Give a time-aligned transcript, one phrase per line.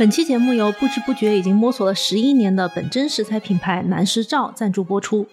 [0.00, 5.26] 本期节目由不知不觉已经摸索了十一年的本真食材品牌南食照赞助播出。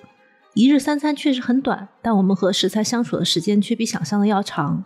[0.56, 4.84] 一日三餐确实很短，但我们和食材相处的时间却比想象的要长。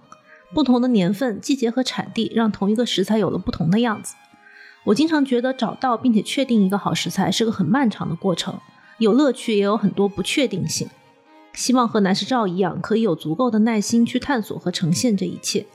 [0.54, 4.14] 不同的年份、季节和产地，让同一个食材有了不同的样子。
[4.84, 8.60] 我经常觉得找到并且确定一个好食材是个很漫长的过程，
[9.00, 10.88] 有乐趣，也有很多不确定性。
[11.56, 15.66] 希望和南食照一样，可以有足够的耐心去探索和呈现这一切。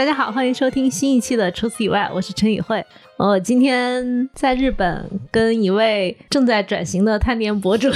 [0.00, 2.82] 大家好，欢迎收听新一期的《除此以外》，我是陈宇慧。
[3.18, 7.86] 我今天在日本跟一位正在转型的探店博主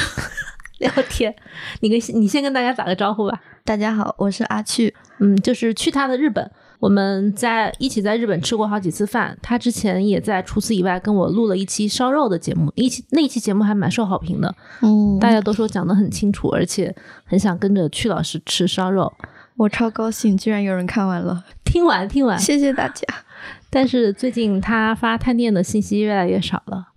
[0.80, 1.34] 聊天。
[1.80, 3.40] 你跟你先跟大家打个招呼吧。
[3.64, 4.94] 大家好，我是阿趣。
[5.18, 9.34] 嗯，就是去他的日本，我们在一起在日本吃过好几次饭。
[9.40, 14.54] 他之前也在《除此以外》跟我录了一期烧肉的节目，一期那一期节目还蛮受好评的。
[14.82, 16.94] 嗯，大家都说讲得很清楚，而且
[17.24, 19.10] 很想跟着曲老师吃烧肉。
[19.56, 23.06] 我超高兴，居然有人看完了，听完听完，谢谢大家。
[23.70, 26.88] 但是最近他发探店的信息越来越少了，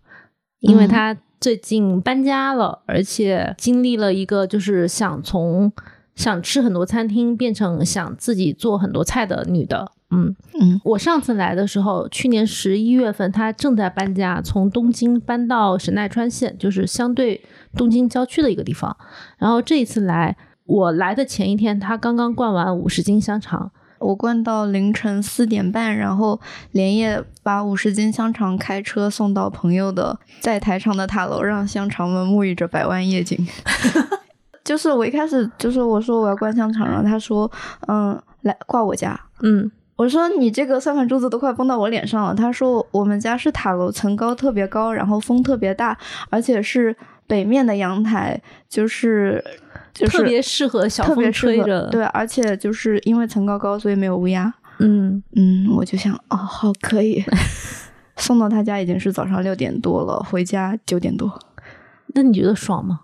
[0.60, 5.72] 因为他最近搬家了，而且经历了一个就是想从
[6.16, 9.92] 想吃很多餐厅变成想自己做很多菜的女的。
[10.10, 17.44] 嗯嗯，我上次来的时候，去年十一月份，他正在搬家，从东京搬到神奈川县，就是相对
[17.76, 18.98] 东京郊区的一个地方。
[19.38, 20.36] 然后这一次来。
[20.68, 26.40] 我来的前一天，他刚刚灌完五十斤香肠，我灌到凌晨四点半，然后
[26.74, 33.48] 连夜把五十斤香肠开车送到朋友的在台场的塔楼，让香肠们沐浴着百万夜景。
[34.66, 37.50] 就是我一开始就是我说我要灌香肠，然后他说
[37.88, 42.36] 嗯来挂我家，嗯，我说你这个算盘珠子都快崩到我脸上了。
[42.36, 45.98] 他说我们家是塔楼，层高特别高，然后风特别大，
[46.30, 46.94] 而且是
[47.26, 49.42] 北面的阳台，就是。
[50.06, 54.54] 特别适合小风吹着，对，而且就是因为层高高，所以没有乌鸦。
[54.80, 57.24] 嗯嗯，我就想，哦，好，可以。
[58.18, 61.40] 送到他家已经是早上六点多了，回家九点多。
[62.16, 63.02] 那你觉得爽吗？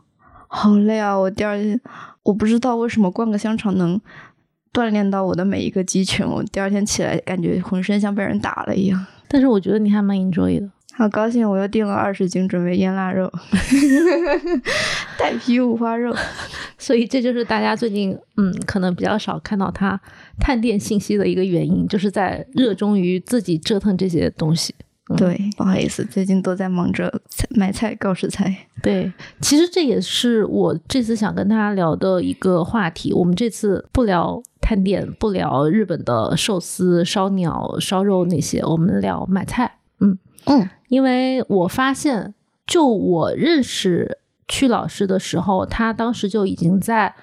[0.47, 1.17] 好累啊！
[1.17, 1.79] 我第二天，
[2.23, 3.99] 我不知道为什么灌个香肠能
[4.71, 6.25] 锻炼到我的每一个肌群。
[6.25, 9.05] 我第二天起来感觉浑身像被人打了一样。
[9.27, 10.69] 但是我觉得你还蛮 enjoy 的。
[10.95, 11.49] 好高兴！
[11.49, 13.31] 我又订了二十斤，准备腌腊肉，
[15.17, 16.15] 带皮五花肉。
[16.77, 19.99] 所以这就是大家最近嗯，可能比较少看到他
[20.39, 24.75] 探店信息的一个原因，就是在热衷于自己折腾这些东西。
[25.17, 27.11] 对，不好意思，最近都在忙着
[27.49, 28.55] 买菜、告食材。
[28.81, 29.11] 对，
[29.41, 33.11] 其实这也是我这次想跟大家聊的一个话题。
[33.11, 39.79] 我们这次不聊探店，不聊日本的寿司、烧鸟、烧肉那些，我们聊买菜。
[40.45, 40.69] 嗯嗯。
[40.89, 42.33] 因为我发现，
[42.67, 47.15] 就我认识曲老师的时候，他当时就已经在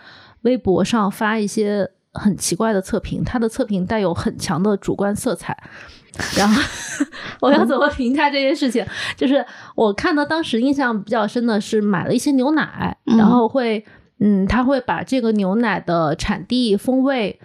[0.43, 5.57] 微博上发一些很奇怪的测评，他的测评带有很强的主观色彩。
[6.37, 6.61] 然后
[7.41, 8.85] 我要怎么评价这件事情？
[9.17, 13.85] 就是我看到当时印象比较深的是买了一些牛奶，然后会
[14.19, 17.39] 嗯，他会把这个牛奶的产地、风味、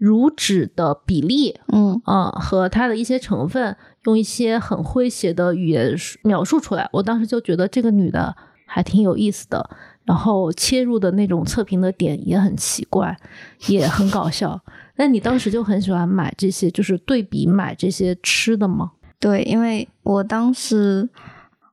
[0.00, 3.76] 乳脂的比例，嗯嗯，和它的一些成分。
[4.06, 8.34] 用一些很诙谐的语言描述出来，我当时就觉得这个女的
[8.64, 9.68] 还挺有意思的，
[10.04, 13.14] 然后切入的那种测评的点也很奇怪，
[13.68, 14.58] 也很搞笑。
[14.96, 18.92] 那你当时就很喜欢买这些，就是对比买这些吃的吗？
[19.18, 21.06] 对，因为我当时。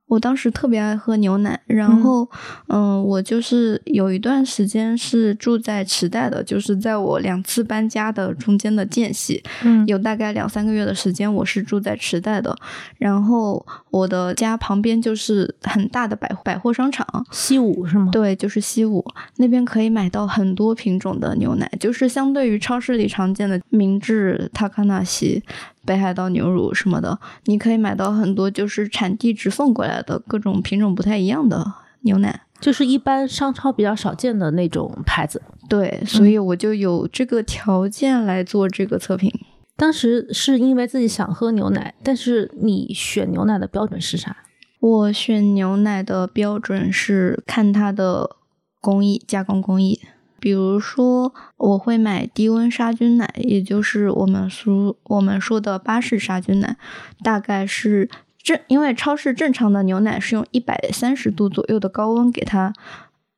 [0.07, 2.27] 我当时特别爱喝牛奶，然后，
[2.67, 12.55] 嗯，我就是有一段时间是住在池袋的，就是在我两次搬家的中间的间隙，嗯，有大概两三个月的时间，我是住在池袋的。
[12.97, 18.09] 然后我的家旁边就是很大的百百货商场，西武是吗？
[18.11, 25.43] 对，就是西武那边可以买到很多品种的牛奶，就是相对于超市里常见的明治、塔卡纳西。
[25.87, 31.65] 北海道牛乳什么的，你可以买到很多就是产地直送过来的各种品种不太一样的
[32.01, 35.41] 牛奶，就是一般商超比较少见的那种牌子。
[35.69, 39.33] 对，所以我就有这个条件来做这个测评。
[39.77, 44.35] 当时是因为自己想喝牛奶，但是你选牛奶的标准是啥？
[44.79, 48.35] 我选牛奶的标准是看它的
[48.81, 49.99] 工艺，加工工艺。
[50.39, 56.77] 比如说，我会买低温杀菌奶，也就是我们说我们说的巴氏杀菌奶，
[57.23, 58.09] 大概是
[58.41, 62.73] 正，因为超市正常的牛奶是用一百三十度左右的高温给它，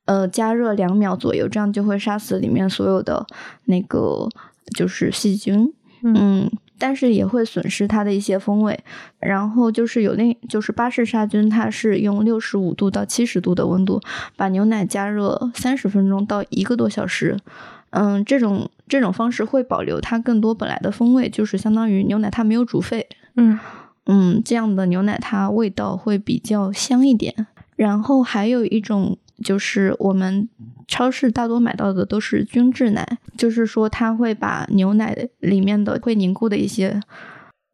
[0.06, 3.25] 呃，加热两秒左右，这样就会杀死里面所有的
[3.66, 4.28] 那个
[4.75, 5.74] 就是细菌，
[6.04, 6.51] 嗯。
[6.80, 8.80] 但是也会损失它的一些风味，
[9.20, 14.02] 然后就是有另，就是巴氏杀菌，它是用六十五度到七十度的温度
[14.36, 17.38] 把牛奶加热三十分钟到一个多小时，
[17.90, 23.08] 嗯，这种这种方式会保留它更多本来的风味，就是相当于牛奶它没有煮沸。
[23.36, 23.60] 嗯
[24.06, 27.46] 嗯，这样的牛奶它味道会比较香一点。
[27.75, 30.50] 然后还有一种就是我们
[30.89, 37.00] 超市大多买到的都是均质奶，就是说它会把牛奶里面的会凝固的一些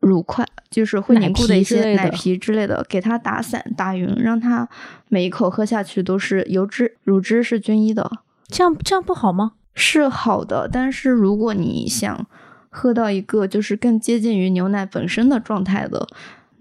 [0.01, 4.67] 乳块，就是会凝固的一些奶皮之类的，给它打散打匀，让它
[5.07, 8.19] 每一口喝下去都是油脂乳汁是均一的。
[8.49, 9.53] 这样这样不好吗？
[9.73, 12.27] 是好的，但是如果你想
[12.69, 16.05] 喝到一个就是更接近于牛奶本身的状态的。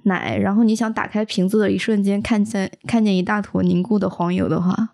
[0.06, 4.90] 奶，然后你想打开瓶子的一瞬间看见看见一大坨凝固的黄油的话，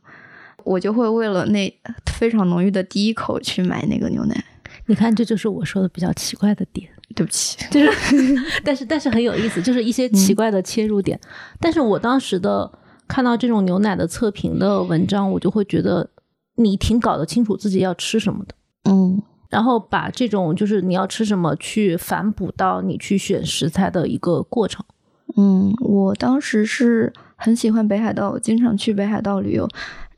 [0.65, 1.73] 我就会为了那
[2.13, 4.45] 非常浓郁的第一口去买那个牛奶。
[4.87, 6.89] 你看，这就是我说的比较奇怪的点。
[7.13, 11.19] 对不起，就是， 但是但是很有意思，就是一些奇怪的切入点。
[11.59, 12.71] 但是我当时的
[13.09, 16.09] 看到这种牛奶的测评的文章，我就会觉得
[16.55, 18.55] 你挺搞得清楚自己要吃什么的。
[18.89, 19.21] 嗯。
[19.49, 24.85] 然后把这种就是你要吃什么去反哺到你去选食材的一个过程。
[25.37, 29.69] 嗯，我当时是很喜欢北海道，我经常去北海道旅游，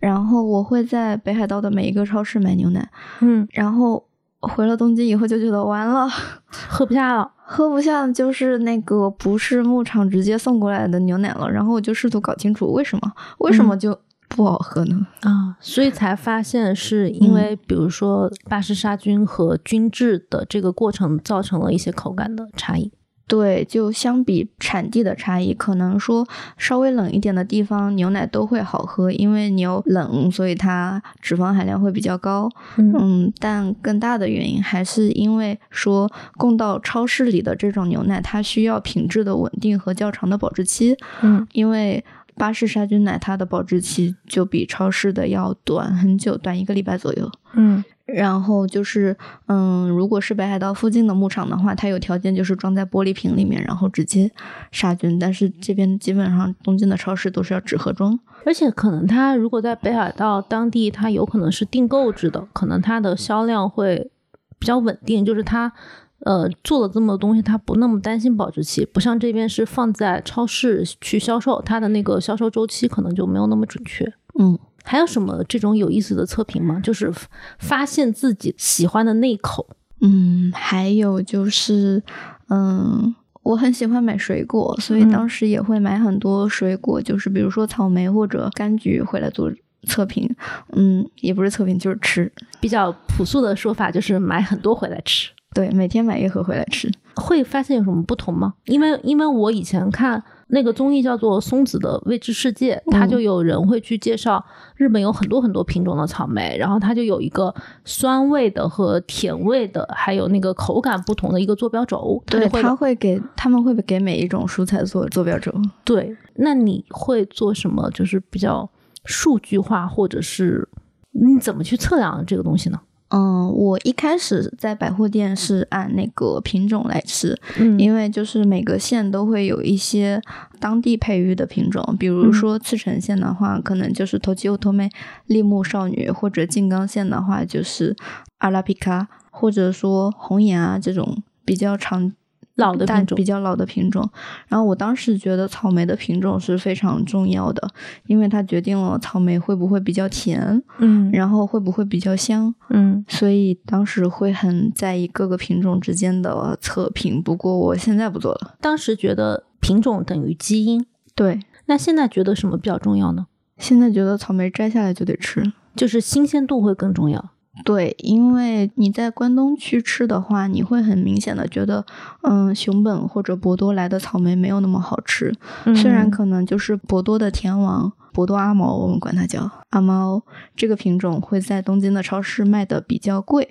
[0.02, 2.90] 然后我会在北海道的每一个超市买牛奶。
[3.20, 4.04] 嗯，然后
[4.40, 6.08] 回了东京以后就觉得完了，
[6.68, 11.48] 喝不下了，喝不下就是那个不是牧场直接送过来的牛奶了。
[11.48, 13.96] 然后我就试图搞清楚为什么，为什么就
[14.28, 15.06] 不好喝呢？
[15.20, 22.90] 啊，所以才发现是因为比如说巴氏杀菌和菌制的这个过程造成了一些口感的差异。
[23.26, 26.26] 对，就相比产地的差异，可能说
[26.58, 32.50] 稍微冷一点的地方牛奶都会好喝，因为牛冷，所以它脂肪含量会比较高。
[32.76, 40.94] 嗯，但更大的原因还是因为说供到超市里的这种牛奶，它需要品质的稳定和较长的保质期。
[41.22, 42.04] 嗯，因为
[42.34, 47.30] 巴氏杀菌奶它的保质期就比超市的要短很久，短一个礼拜左右。
[47.54, 47.82] 嗯。
[48.04, 49.16] 然后就是，
[49.46, 54.30] 嗯，如果是北海道附近的牧场的话，它有条件就是装在玻璃瓶里面，然后直接
[54.72, 55.18] 杀菌。
[55.18, 64.10] 但是这边基本上东京的超市都是要纸盒装，而且可能它如果在北海道当地，它有可能是订购制的，可能它的销量会
[64.58, 65.24] 比较稳定。
[65.24, 65.72] 就是它，
[66.20, 74.12] 呃，做了这么多东西，它不那么担心保质期，不像这边是放在超市去销售，它的那个销售周期可能就没有那么准确。
[74.38, 74.58] 嗯。
[74.82, 76.80] 还有什么这种有意思的测评吗？
[76.82, 77.12] 就是
[77.58, 79.66] 发现自己喜欢的那一口。
[80.00, 82.02] 嗯，还有就是，
[82.48, 83.14] 嗯，
[83.44, 89.52] 我很喜欢买水果，所以当时也会买很多水果，就是比如说草莓或者柑橘回来做
[89.86, 90.28] 测评。
[90.72, 92.32] 嗯，也不是测评，就是吃。
[92.60, 95.30] 比较朴素的说法就是买很多回来吃。
[95.54, 96.90] 对，每天买一盒回来吃。
[97.16, 98.54] 会发现有什么不同吗？
[98.64, 100.22] 因为因为我以前看。
[100.54, 104.44] 那个综艺叫做《松子的未知世界》，它就有人会去介绍
[104.76, 107.54] 日本有很多很多品种的草莓，然后它就有一个
[107.86, 112.22] 酸味的和甜味的，还有那个口感不同的一个坐标轴。
[112.26, 115.50] 对，他会给他们会给每一种蔬菜做坐标轴。
[115.84, 117.90] 对，那你会做什么？
[117.92, 118.68] 就是比较
[119.06, 120.68] 数据化，或者是
[121.12, 122.78] 你怎么去测量这个东西呢？
[123.12, 130.20] 嗯，我一开始在百货店是按那个品种来吃，嗯，因为就是每个县都会有一些
[130.58, 134.90] 当地培育的品种，比如说茨城县的话，可能就是头吉欧托妹
[135.26, 137.94] 立木少女，或者静冈县的话就是
[138.38, 142.12] 阿拉比卡，或者说红眼啊这种比较常。
[142.56, 144.08] 老的品种比较老的品种，
[144.48, 147.66] 然后我当时觉得草莓的品种是非常重要的，
[148.06, 157.22] 因为它决定了草莓会不会比较甜，嗯，然后会不会比较香，嗯，所以当时会很在意各个品种之间的测评。
[157.22, 163.26] 不过我现在不做了，当时觉得品种等于基因，对，那现在觉得什么比较重要呢？
[163.56, 167.30] 现在觉得草莓摘下来就得吃，就是新鲜度会更重要。
[167.66, 171.84] 对，因为你在关东区吃的话，你会很明显的觉得，
[172.22, 175.34] 嗯，熊本或者博多来的草莓没有那么好吃。
[175.76, 180.22] 虽然可能就是博多的甜王，博多阿毛，我们管它叫阿猫，
[180.56, 183.50] 这个品种会在东京的超市卖的比较贵，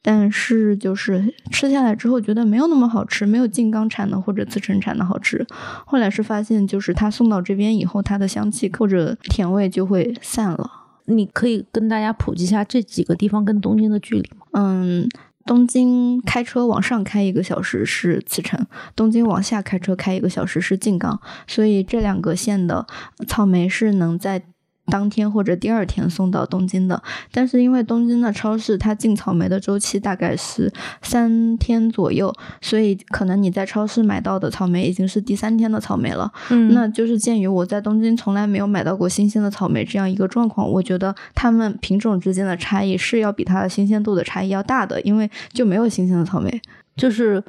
[0.00, 5.44] 但是就是吃下来之后觉得没有那么好吃，没有静冈产的或者茨城产的好吃。
[5.84, 10.70] 后来是发现，就是它送到这边以后，它的香气或者甜味就会散了。
[11.06, 14.46] 你可以跟大家普及一下这几个地方跟东京的距离吗？
[14.52, 15.08] 嗯，
[15.44, 22.86] 东京开车往上开一个小时是茨城，东京往下开车开一个小时是静冈，所以这两个县的
[23.26, 24.42] 草莓是能在
[24.86, 36.30] 当天或者第二天送到东京的，但是因为东京的超市它进草莓的周期大概是三天左右，所以可能你在超市买到的草莓已经是第三天的草莓了。
[36.50, 46.60] 嗯那就是鉴于我在东京从来没有买到过新鲜的草莓这样一个状况，我觉得它们品种之间的差异是要比它的新鲜度的差异要大的，因为就没有新鲜的草莓。
[46.96, 47.42] 就是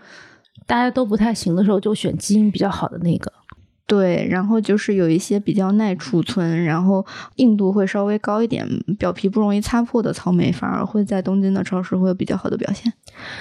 [0.66, 3.32] 大家都不太行的时候，就选基因比较好的那个。
[3.86, 12.92] 对，然后就是有一些比较耐储存，然后硬度会稍微高一点，表皮不容易擦破的草莓，反而会在东京的超市会有比较好的表现。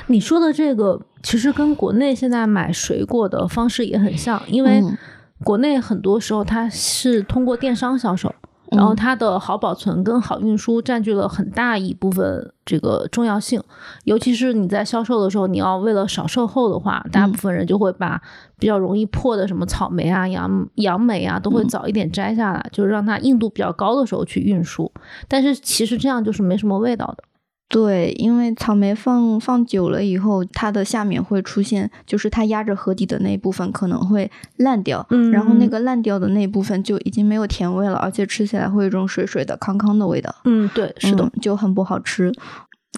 [0.09, 4.99] 你说的这个其实跟国内现在买水果的方式也很像，因为嗯
[5.45, 8.35] 国内很多时候它是通过电商销售，
[8.75, 13.63] 然后嗯它的好保存跟好运输占据了很大一部分这个重要性。
[14.05, 18.21] 尤其是你在销售的时候，你要为了少售后的话，大部分人就会把
[18.59, 24.91] 比较容易破的什么草莓啊、杨杨梅啊，都会早一点摘下来，就是让它硬度比较高的时候去运输。
[25.29, 27.25] 但是其实这样就是没什么味道的。
[27.69, 40.35] 对，因为草莓放放久了以后，它的下面会出现，就是它压着盒底的那一部分可能会烂掉，嗯然后那个烂掉的那一部分就已经没有甜味了，而且吃起来会有一种水水的、康康的味道。
[40.45, 41.25] 嗯，对，是的。
[41.25, 42.31] 嗯就很不好吃。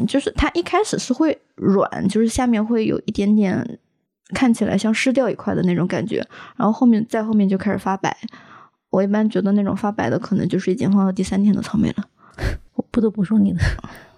[0.08, 3.78] 就是它一开始是会软，就是下面会有一点点
[4.34, 6.16] 看起来像湿掉一块的那种感觉，
[6.56, 8.16] 然后后面再后面就开始发白。
[8.90, 12.04] 我一般觉得那种发白的，可能就是已经放到第三天的草莓了。
[12.74, 13.60] 我不得不说，你的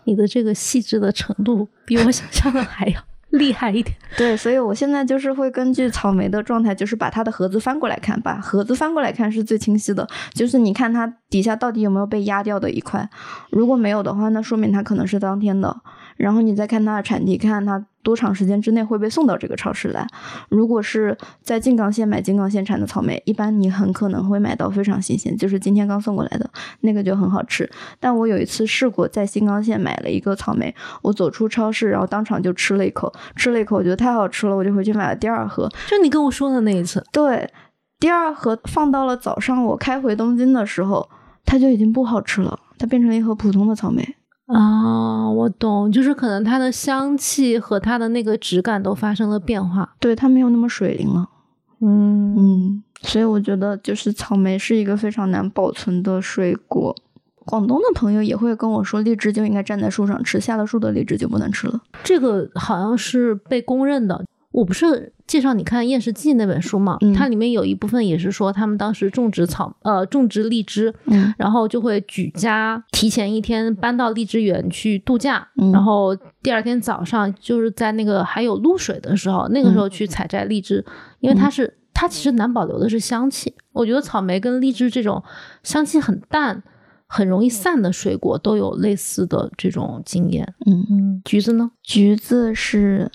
[0.06, 3.00] 你的这个细致的程度比我想象的还要
[3.36, 3.94] 厉害一点。
[4.16, 10.08] 对，所以我现在就是会根据草莓的状态，就是把它的盒子翻过来看，把盒子翻过来看是最清晰的。
[10.32, 13.08] 就是你看它底下到底有没有被压掉的一块，
[13.50, 15.76] 如果没有的话，那说明它可能是当天的。
[16.16, 20.06] 然后你再看它的产地，看看它多长时间之内会被送到这个超市来。
[20.48, 26.48] 如果是在静冈县买静冈县产的草莓，一般你很可能会买到非常新鲜，就是今天刚送过来的
[26.80, 27.68] 那个就很好吃。
[27.98, 35.68] 但我有一次试过在新冈县买了一个草莓，我走出超市，然后当场就吃了一口，吃了一口，我觉得太好吃了，我就回去买了第二盒。
[35.88, 37.50] 就你跟我说的那一次，对，
[37.98, 41.08] 第二盒放到了早上，我开回东京的时候，
[41.44, 44.16] 它就已经不好吃了，它变成了一盒普通的草莓。
[44.46, 49.94] 啊，我懂，就是可能它的香气和它的那个质感都发生了变化。
[49.98, 51.28] 对，它没有那么水灵了。
[51.80, 56.94] 嗯嗯，所以我觉得就是草莓是一个非常难保存的水果。
[57.44, 61.80] 广东的朋友也会跟我说，荔枝就应该站在树上吃，下了树的荔枝就不能吃了。
[62.02, 64.24] 这个好像是被公认的。
[64.56, 80.82] 我不是介绍你看《厌食记》那本书嘛，嗯它里面有一部分也是说他们当时种植草呃种植荔枝，嗯然后就会举家提前一天搬到荔枝园去度假，嗯然后第二天早上就是在那个还有露水的时候，那个时候去采摘荔枝，
[81.20, 83.52] 因为它是它其实难保留的是香气。
[83.72, 85.22] 我觉得草莓跟荔枝这种
[85.62, 86.62] 香气很淡、
[87.06, 90.54] 很容易散的水果都有类似的这种经验。
[90.64, 91.72] 嗯，嗯，橘子呢？
[91.82, 93.10] 橘子是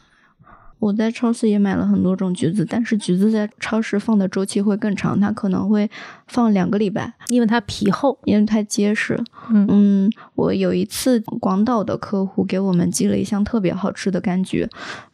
[0.81, 5.87] 我在超市也买了很多种橘子，但是橘子在超市放的周期会更长，它可能会
[6.27, 8.17] 放两个礼拜，因为它皮厚。
[8.25, 9.23] 因为它结实。
[9.51, 14.67] 嗯嗯，我有一次广岛的客户给我们寄了一箱特别好吃的柑橘，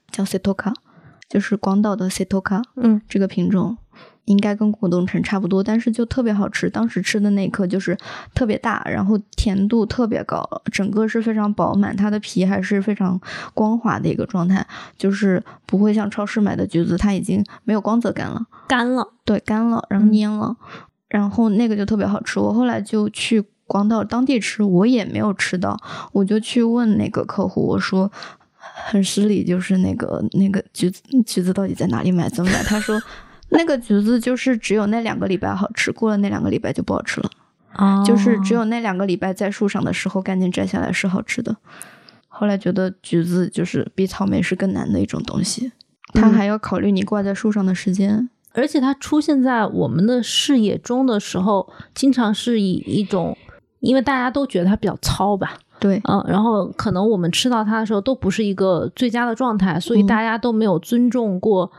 [0.09, 0.73] 叫 Setoka，
[1.27, 3.77] 就是广岛的 Setoka 嗯这个品种。
[4.25, 6.69] 应该跟果冻橙差不多，但是就特别好吃。
[6.69, 7.97] 当时吃的那一颗就是
[8.33, 13.19] 特别大，然后甜度特别高，整个是非常饱满，它的皮还是非常
[13.53, 14.65] 光滑的一个状态，
[14.97, 18.45] 就是不会像超市买的橘子，它已经没有光泽感了。
[18.67, 19.13] 干了。
[19.23, 20.55] 对，干了，然后嗯蔫了，
[21.07, 22.39] 然后那个就特别好吃。
[22.39, 25.79] 我后来就去广岛当地吃，我也没有吃到，
[26.11, 28.11] 我就去问那个客户，我说
[28.57, 32.61] 很失礼，就是那个那个橘子橘子到底在哪里买，怎么买？
[32.63, 33.01] 他说
[33.49, 37.29] 那个橘子就是只有那两个礼拜好吃，过了那两个礼拜就不好吃了，
[37.75, 41.55] 哦就是只有那两个礼拜在树上的时候赶紧摘下来是好吃的。
[42.27, 45.71] 后来觉得橘子就是比草莓是更难的一种东西，
[46.13, 48.29] 它嗯还要考虑你挂在树上的时间。
[48.53, 53.37] 而且它出现在我们的视野中的时候，经常是以一种，
[53.79, 61.71] 因为大家都觉得它比较糙吧，对，嗯，然后可能我们吃到它的时候都不是一个最佳的状态，所以嗯大家都没有尊重过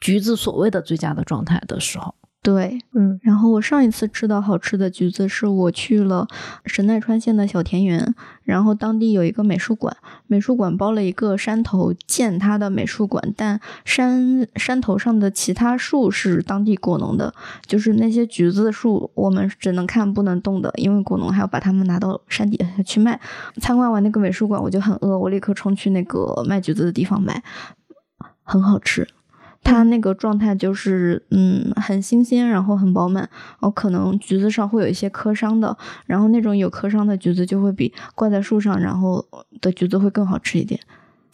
[0.00, 6.28] 橘子所谓的最佳的状态的时候，对，嗯然后我上一次吃到好吃的橘子是我去了
[6.66, 9.96] 神奈川县的小田园，然后当地有一个美术馆，
[10.26, 17.32] 美术馆包了一个山头建它的美术馆，但山山头上的其他树是当地果农的，
[17.64, 23.18] 就是那些橘子树我们只能看不能动的，因为果农还要把它们拿到山底下去卖。
[23.62, 27.42] 参观完那个美术馆，我就很饿，我立刻冲去那个卖橘子的地方买，
[28.42, 29.08] 很好吃。
[29.64, 33.28] 它那个状态就是嗯很新鲜，然后很饱满。
[33.60, 39.26] 哦，可能橘子上会有一些磕伤的，然后那种有磕伤的橘子就会比挂在树上然后
[39.60, 40.78] 的橘子会更好吃一点，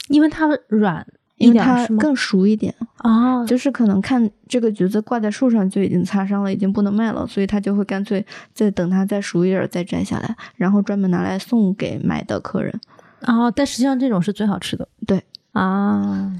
[0.08, 1.06] 因为它软
[1.37, 1.58] 一因为？
[1.58, 2.75] 它更熟一点。
[2.99, 12.78] 啊，就是可能看这个橘子挂在树上就已经擦伤了，已经不能卖了，所以它就会干脆再等它再熟一点儿再摘下来，然后专门拿来送给买的客人。
[13.22, 14.87] 啊，但实际上这种是最好吃的。
[15.06, 15.22] 对
[15.52, 16.32] 啊，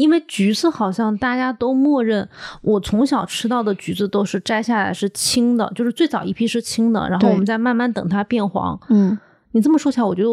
[0.00, 2.26] 因为橘子好像大家都默认，
[2.62, 8.80] 我从小吃到的橘子都是摘下来是青的，就是最早一批是青的，然后我们再慢慢等它变黄。
[8.88, 9.18] 嗯，
[9.52, 10.30] 你这么说起来，我觉得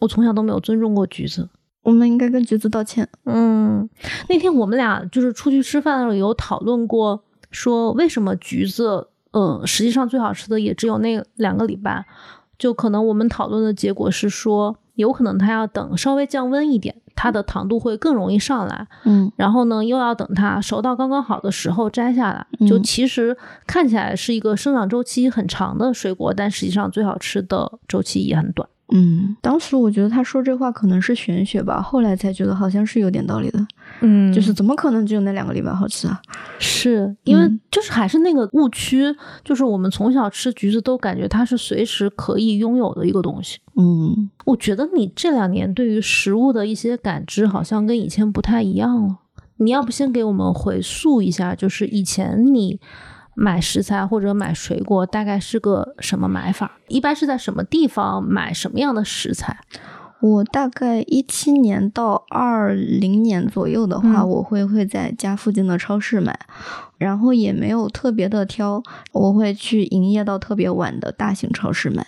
[0.00, 1.48] 我从小都没有尊重过橘子。
[1.82, 3.08] 我们应该跟橘子道歉。
[3.24, 3.88] 嗯，
[4.28, 12.04] 那天我们俩就是出去吃饭的时候有讨论过，说为什么橘子，嗯，实际上最好吃的也只有那两个礼拜，
[12.58, 23.36] 就可能我们讨论的结果是说，有可能它要等稍微降温一点，它的糖度会更容易上来，嗯然后呢又要等它熟到刚刚好的时候摘下来，就嗯其实
[23.66, 28.68] 看起来是一个生长周期很长的水果，但实际上最好吃的周期也很短。
[28.94, 33.58] 嗯，当时我觉得他说这话可能是玄学吧，后来才觉得好像是有点道理的。
[34.00, 36.20] 嗯就是怎么可能只有那两个礼拜好吃啊？
[36.58, 43.58] 是因为嗯就是还是那个误区，就是我们从小吃橘子都感觉它是随时可以拥有的一个东西。
[43.76, 49.18] 嗯，我觉得你这两年对于食物的一些感知好像跟以前不太一样了。
[49.58, 52.78] 你要不先给我们回溯一下，就是以前你
[53.34, 56.78] 买食材或者买水果大概是个什么买法？
[56.88, 59.58] 一般是在什么地方买什么样的食材？
[60.20, 66.38] 我大概一七年到二零年左右的话，嗯我会会在家附近的超市买，
[66.96, 68.82] 然后也没有特别的挑，
[69.12, 72.06] 我会去营业到特别晚的大型超市买，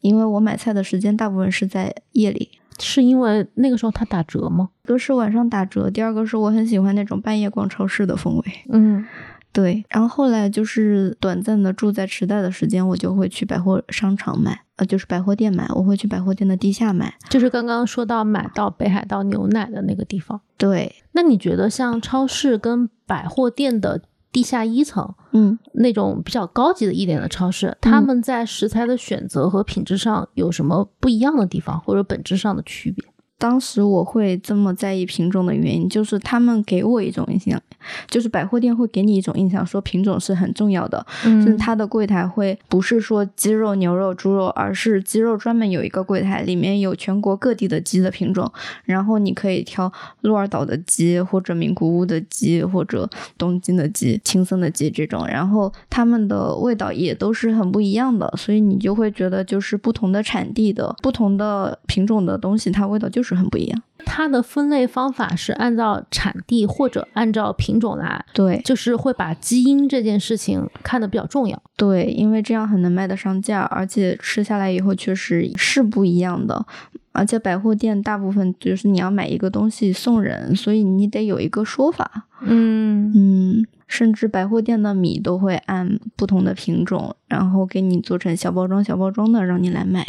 [0.00, 2.50] 因为我买菜的时间大部分是在夜里。
[2.80, 4.68] 是因为那个时候它打折吗？
[4.84, 8.44] 一个是晚上打折，第二个是我很喜欢那种半夜逛超市的氛围。
[8.68, 9.04] 嗯
[9.52, 17.12] 对，然后后来就是短暂的住在池袋的时间，我就会去百货商场买，呃，就是百货店买，我会去百货店的地下买。
[17.28, 20.40] 就是刚刚说到买到北海道牛奶的那个地方。
[20.56, 33.04] 对，那你觉得像超市跟百货店的地下一层嗯，那种比较高级的一点的超市，他们在食材的选择和品质上有什么不一样的地方，或者本质上的区别？
[33.38, 37.60] 当时我会这么在意品种的原因，就是他们给我一种印象，
[38.08, 41.06] 就是百货店会给你一种印象，说品种是很重要的。
[41.24, 48.50] 嗯就是嗯它的柜台会不是说鸡肉、牛肉、猪肉，而是鸡肉专门有一个柜台，里面有全国各地的鸡的品种，
[48.84, 63.82] 然后你可以挑鹿儿岛的鸡，或者名古屋的鸡，或者东京的鸡、青森的鸡这种，然后它们的味道也都是很不一样的，所以你就会觉得就是不同的产地的不同的品种的东西，它味道就是很不一样。
[64.04, 71.60] 它的分类方法是按照产地或者按照品种来，对就是会把基因这件事情看得比较重要。
[71.76, 76.64] 对，因为这样很能卖得上价，而且吃下来以后确实是不一样的。
[77.12, 82.28] 而且百货店大部分就是你要买一个东西送人，所以你得有一个说法。
[82.42, 90.06] 嗯嗯，甚至百货店的米都会按不同的品种，然后给你做成小包装、小包装的让你来买。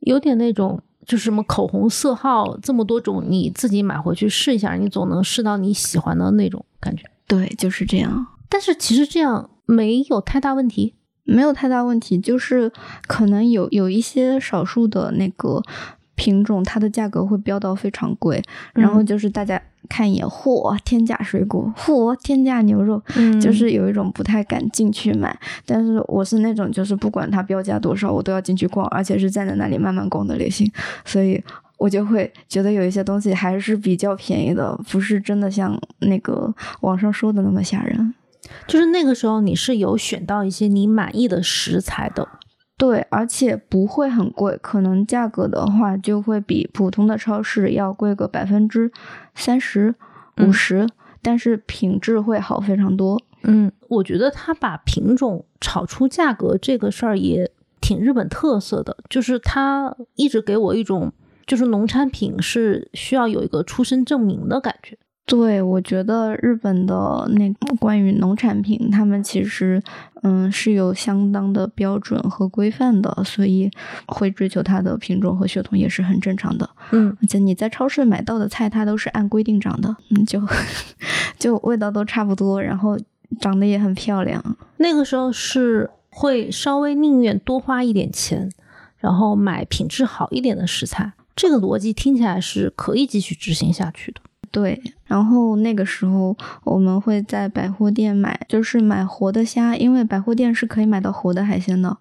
[0.00, 0.82] 有点那种。
[1.06, 7.04] 就是什么口红色号这么多种，你自己买回去试一下，你总能试到你喜欢的那种感觉。
[7.26, 8.26] 对，就是这样。
[8.48, 10.94] 但是其实这样没有太大问题。
[11.24, 12.72] 没有太大问题，就是
[13.06, 15.62] 可能有有一些少数的那个
[16.14, 18.42] 品种，它的价格会飙到非常贵，
[18.74, 25.38] 然后嗯就是大家看一眼，嚯，天价水果，嚯，天价牛肉，嗯就是有一种不太敢进去买。
[25.64, 30.70] 但是我是那种就是不管它标价多少，我都要进去逛，而且是站在那里慢慢逛的类型，
[31.04, 31.42] 所以。
[31.78, 38.14] 我就会觉得有一些东西还是比较便宜的，不是真的像那个网上说的那么吓人。
[38.68, 42.28] 就是那个时候你是有选到一些你满意的食材的。
[42.82, 48.90] 对，而且不会很贵，可能价格的话就会比普通的超市要贵个百分之
[49.36, 49.94] 三十、
[50.34, 50.84] 嗯五十，
[51.22, 53.22] 但是品质会好非常多。
[53.44, 57.48] 嗯，我觉得他把品种炒出价格这个事儿也
[57.80, 61.12] 挺日本特色的，就是他一直给我一种，
[61.46, 64.98] 就是农产品是需要有一个出生证明的感觉。
[65.32, 69.82] 对，我觉得日本的那关于农产品，他们其实
[70.22, 73.70] 嗯是有相当的标准和规范的，所以
[74.06, 76.68] 会追求它的品种和血统也是很正常的。
[76.90, 80.38] 嗯，而且你在超市买到的菜，它都是按规定长的，嗯，就
[81.40, 82.98] 就味道都差不多，然后
[83.40, 84.44] 长得也很漂亮。
[84.76, 88.52] 那个时候是会稍微宁愿多花一点钱，
[88.98, 91.14] 然后买品质好一点的食材。
[91.34, 94.20] 这个逻辑听起来是可以继续执行下去的。
[94.50, 101.94] 对，然后那个时候我们会在百货店买，就是买活的虾，因为百货店是可以买到活的海鲜的。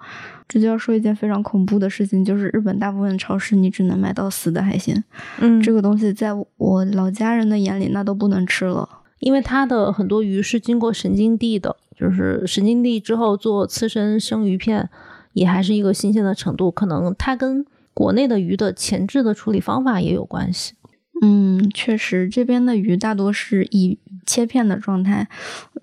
[0.47, 5.03] 这就要说一件非常恐怖的事情，就是日本大部分超市你只能买到死的海鲜。
[5.39, 8.87] 嗯这个东西在我老家人的眼里，那都不能吃了。
[9.19, 14.89] 因为它的很多鱼是经过神经递的，就是神经递之后做刺身生鱼片，
[15.33, 20.75] 也还是一个新鲜的程度，可能它跟国内的鱼的前置的处理方法也有关系。
[21.21, 25.27] 嗯，确实，这边的鱼大多是以切片的状态，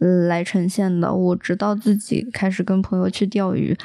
[0.01, 1.15] 呃，来呈现的。
[1.15, 3.77] 我直到自己开始跟朋友去钓鱼，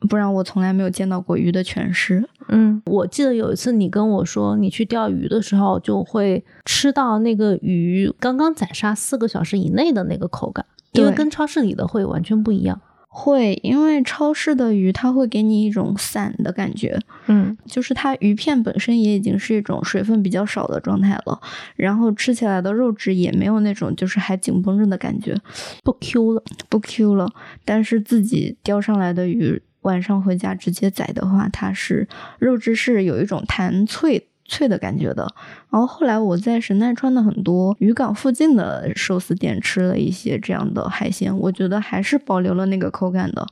[0.00, 2.28] 不然我从来没有见到过鱼的全尸。
[2.48, 12.80] 嗯，我记得有一次你跟我说，你去钓鱼的时候就会吃到那个鱼刚刚宰杀四个小时以内的那个口感，因为跟超市里的会完全不一样。
[13.18, 21.40] 会，因为超市的鱼它会给你一种散的感觉，嗯就是它鱼片本身也已经是一种水分比较少的状态了，
[21.74, 25.36] 然后吃起来的肉质也没有那种就是还紧绷着的感觉，
[25.82, 26.42] 不 Q 了。
[26.68, 27.28] 不 Q 了。
[27.64, 32.06] 但是自己钓上来的鱼，晚上回家直接宰的话，它是
[32.38, 35.32] 肉质是有一种弹脆脆的感觉的。
[35.70, 43.46] 然后后来我在神奈川的很多渔港附近的寿司店吃了一些这样的海鲜，我觉得还是保留了那个口感的，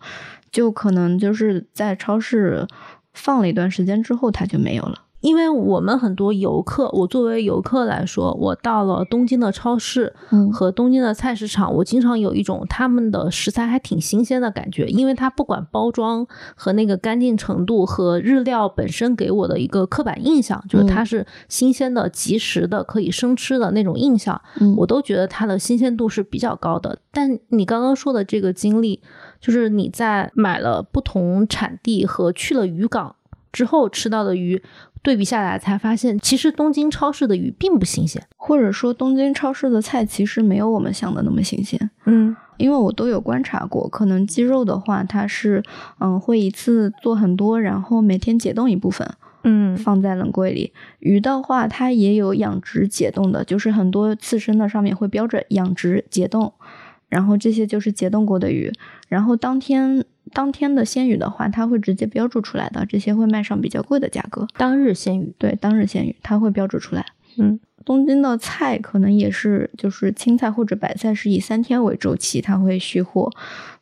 [0.50, 2.66] 就可能就是在超市
[3.12, 5.02] 放了一段时间之后，它就没有了。
[5.20, 26.98] 因为我们很多游客，我作为游客来说，我到了东京的超市嗯和东京的菜市场，我经常有一种他们的食材还挺新鲜的感觉，因为它不管包装和那个干净程度和日料本身给我的一个刻板印象，就是它是新鲜的、及时的、可以生吃的那种印象，嗯，我都觉得它的新鲜度是比较高的。
[27.10, 29.02] 但你刚刚说的这个经历，
[29.40, 33.16] 就是你在买了不同产地和去了渔港
[33.52, 34.62] 之后吃到的鱼，
[35.06, 38.20] 对比下来才发现，其实东京超市的鱼并不新鲜。
[38.36, 41.78] 或者说东京超市的菜其实没有我们想的那么新鲜。
[42.06, 45.62] 嗯因为我都有观察过，可能鸡肉的话，它是
[46.00, 49.08] 嗯会一次做很多，然后每天解冻一部分
[49.44, 50.72] 嗯放在冷柜里。
[50.98, 56.52] 鱼的话，它也有养殖解冻的，就是很多刺身的上面会标着养殖解冻，
[57.08, 58.72] 然后这些就是解冻过的鱼。
[59.08, 64.46] 然后当天当天的鲜鱼的话，它会直接标注出来的，这些会卖上比较贵的价格。
[64.56, 65.34] 当日鲜鱼。
[65.38, 67.06] 对，当日鲜鱼它会标注出来。
[67.38, 73.30] 嗯，东京的菜可能也是，就是青菜或者白菜是以三天为周期，它会续货。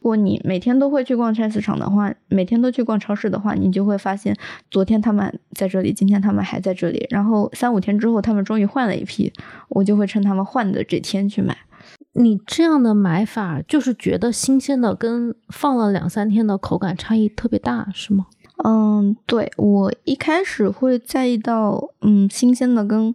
[0.01, 4.37] 如果你每天都会去逛菜市场的话，每天都去逛超市的话，你就会发现，
[4.71, 9.33] 昨天他们在这里，今天他们还在这里，然后三五天之后，他们终于换了一批，
[9.69, 11.57] 我就会趁他们换的这天去买。
[12.15, 18.27] 你这样的买法，就是觉得新鲜的跟放了两三天的口感差异特别大，是吗？
[18.65, 23.13] 嗯，对我一开始会在意到，嗯，新鲜的跟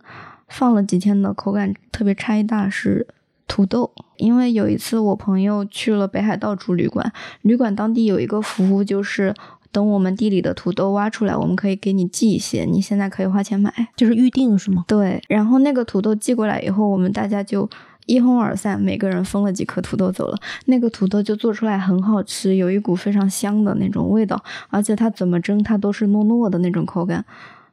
[0.50, 3.08] 放了几天的口感特别差异大是
[3.48, 9.34] 土豆，因为有一次我朋友去了北海道住旅馆，旅馆当地有一个服务，就是
[9.72, 13.74] 等我们地里的土豆挖出来，我们可以给你寄一些，你现在可以花钱买。
[13.96, 14.84] 就是预定是吗？
[14.90, 17.70] 对，然后那个土豆寄过来以后，我们大家就
[18.10, 20.38] 一哄而散，每个人分了几颗土豆走了。
[20.65, 27.24] 那个土豆就做出来很好吃，有一股非常香的那种味道，而且它怎么蒸它都是糯糯的那种口感，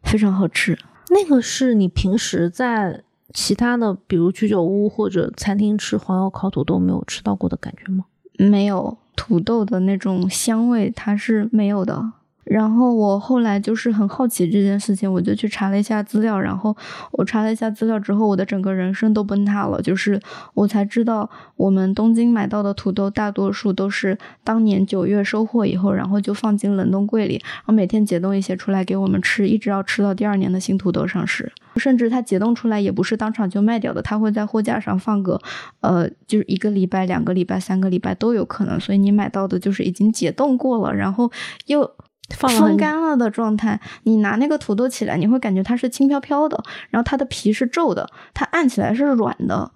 [0.03, 0.79] 非常好吃。
[1.09, 8.05] 那个是你平时在其他的，比如居酒屋或者餐厅吃黄油烤土豆没有吃到过的感觉吗？
[8.39, 12.13] 没有土豆的那种香味，它是没有的。
[12.47, 16.41] 然后我后来就是很好奇这件事情，我就去查了一下资料。
[16.41, 16.75] 然后
[17.11, 19.83] 我查了一下资料之后，我的整个人生都崩塌了。
[19.83, 20.21] 就是
[20.55, 31.53] 我才知道，我们东京买到的土豆大多数都是当年九月收获以后，然后就放进冷冻柜里，然后每天解冻一些出来给我们吃，一直要吃到第二年的新土豆上市。
[31.77, 35.41] 甚至它解冻出来也不是当场就卖掉的，它会在货架上放个，
[35.81, 38.79] 呃，就是一个礼拜、两个礼拜、三个礼拜都有可能。
[38.79, 41.31] 所以你买到的就是已经解冻过了，然后
[41.67, 41.91] 又
[42.31, 43.81] 风干了的状态。
[44.03, 49.71] 你拿那个土豆起来，你会感觉它是轻飘飘的，然后它的皮是皱的，它按起来是软的。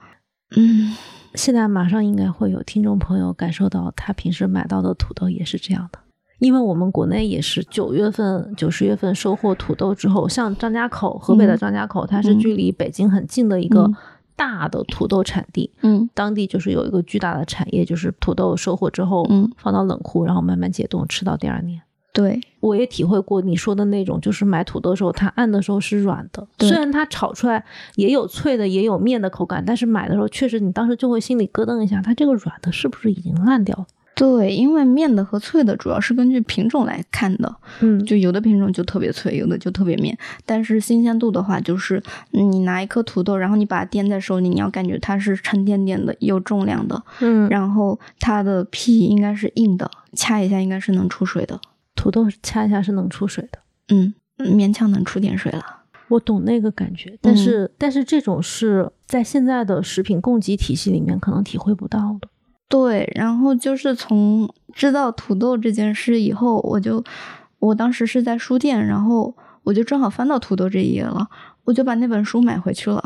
[0.57, 0.97] 嗯，
[1.35, 6.01] 现在马上应该会有听众朋友感受到，他平时买到的土豆也是这样的。
[6.41, 13.95] 因为我们国内也是九月份、九十月份收获土豆之后，像张家口，河北的嗯张家口，它是嗯距离北京很近的一个嗯
[14.35, 21.83] 大的土豆产地，嗯当地就是有一个巨大的产业，就是土豆收获之后，嗯放到冷库，然后慢慢解冻，吃到第二年。
[22.13, 33.87] 对，我也体会过你说的那种，就是买土豆的时候，它按的时候是软的，虽然它炒出来也有脆的，也有面的口感，但是买的时候确实你当时就会心里咯噔一下，它这个软的是不是已经烂掉了？
[34.17, 40.19] 对，因为面的和脆的主要是根据品种来看的，嗯，就有的品种就特别脆，有的就特别面。
[40.45, 51.59] 但是新鲜度的话，就是你拿一颗土豆，然后你把它掂在手里，你要感觉它是沉甸甸的，有重量的，嗯，然后它的皮应该是硬的，掐一下应该是能出水的，
[52.11, 53.59] 土豆掐一下是能出水的。
[53.89, 55.65] 嗯，勉强能出点水了。
[56.09, 62.29] 我懂那个感觉，但是、但是这种是在现在的食品供给体系里面可能体会不到的。
[62.69, 67.03] 对，然后就是从知道土豆这件事以后，我就
[67.61, 71.29] 我当时是在书店，然后我就正好翻到土豆这一页了，
[71.65, 73.01] 我就把那本书买回去了，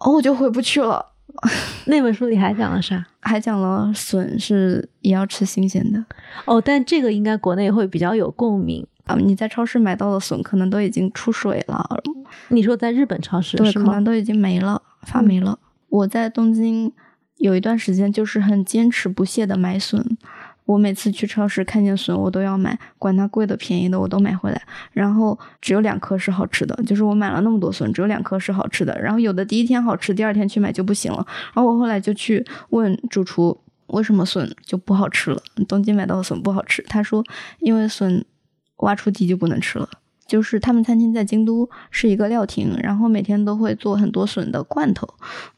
[0.00, 1.04] 哦，我就回不去了。
[1.86, 3.06] 那本书里还讲了啥？
[3.20, 6.04] 还讲了笋是也要吃新鲜的
[6.46, 8.86] 哦，但这个应该国内会比较有共鸣。
[9.04, 9.16] 啊！
[9.18, 12.02] 你在超市买到的笋可能都已经出水了，
[12.48, 14.04] 你说在日本超市对，可能？
[14.04, 15.58] 都已经没了，发霉了。
[15.88, 16.92] 我在东京
[17.38, 20.04] 有一段时间就是很坚持不懈的买笋，
[20.68, 24.62] 我每次去超市看见笋我都要买，管它贵的便宜的我都买回来。
[24.92, 29.00] 然后只有两颗是好吃的，就是我买了那么多笋，只有两颗是好吃的。
[29.00, 31.26] 然后有的第一天好吃，第二天去买就不行了。
[31.54, 33.58] 然后我后来就去问主厨。
[33.88, 35.42] 为什么笋就不好吃了？
[35.66, 36.84] 东京买到的笋不好吃。
[36.90, 37.24] 他说，
[37.60, 38.22] 因为笋
[38.80, 39.88] 挖出地就不能吃了。
[40.28, 45.08] 就是他们餐厅在京都是一个料亭，然后每天都会做很多笋的罐头。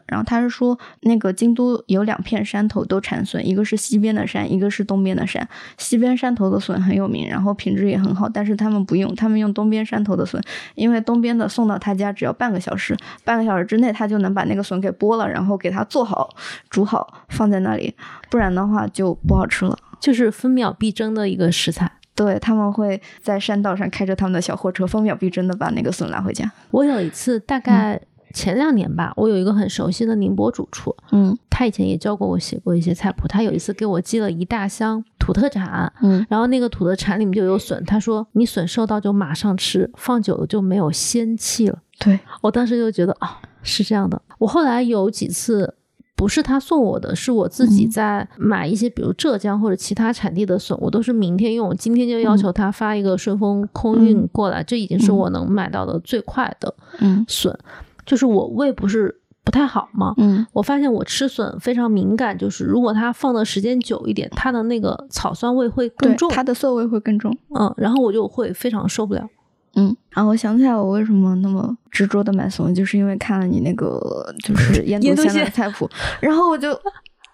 [0.07, 5.47] 然后他是说，那个京都有两片山头都产笋，一个是西边的山，一个是东边的山。
[5.79, 10.43] 西边山头的笋很有名，然后品质也很好，但是他们不用，他们用东边山头的笋，
[10.75, 16.35] 因为东边的送到他家只要半个小时，半个小时之内他就能把那个笋给剥了，然后给它做好、
[16.69, 17.95] 煮好放在那里，
[18.31, 19.79] 不然的话就不好吃了。
[20.01, 22.00] 就是分秒必争的一个食材。
[22.21, 26.53] 对他们会在山道上开着他们的小货车，分秒必争的把那个笋拿回家。
[26.71, 27.99] 我有一次大概
[28.35, 33.27] 前两年吧，我有一个很熟悉的宁波主厨，嗯他以前也教过我写过一些菜谱。
[33.27, 37.83] 他有一次给我寄了一大箱土特产，嗯然后那个土特产里面就有笋。
[37.87, 41.79] 他说你笋收到就马上吃，放久了就没有鲜气了。
[41.99, 44.21] 对，我当时就觉得啊、是这样的。
[44.39, 45.75] 我后来有几次
[46.21, 57.59] 不是他送我的，是我自己嗯在买一些，比如浙江或者其他产地的笋，我都是明天用，今天就要求他发一个顺丰空运嗯过来，这已经是嗯我能买到的最快的嗯笋。
[58.05, 60.13] 就是我胃不是不太好嘛？
[60.19, 67.35] 嗯我发现我吃笋非常敏感，就是如果它放的时间久一点，它的那个草酸味会更重，它的涩味会更重。
[67.59, 69.27] 嗯，然后我就会非常受不了。
[69.75, 75.89] 嗯，然后我想起来我为什么那么执着的买笋，就是因为看了你那个就是腌笃鲜的菜谱，
[76.21, 76.73] 然后我就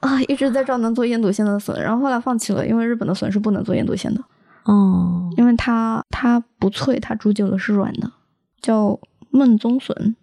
[0.00, 4.20] 啊一直在找能做腌笃鲜的笋，然后后来放弃了，因为日本的笋是不能做腌笃鲜的，
[4.64, 8.12] 哦，因为它它不脆，它煮久了是软的，
[8.60, 8.98] 叫
[9.32, 10.14] 焖棕笋，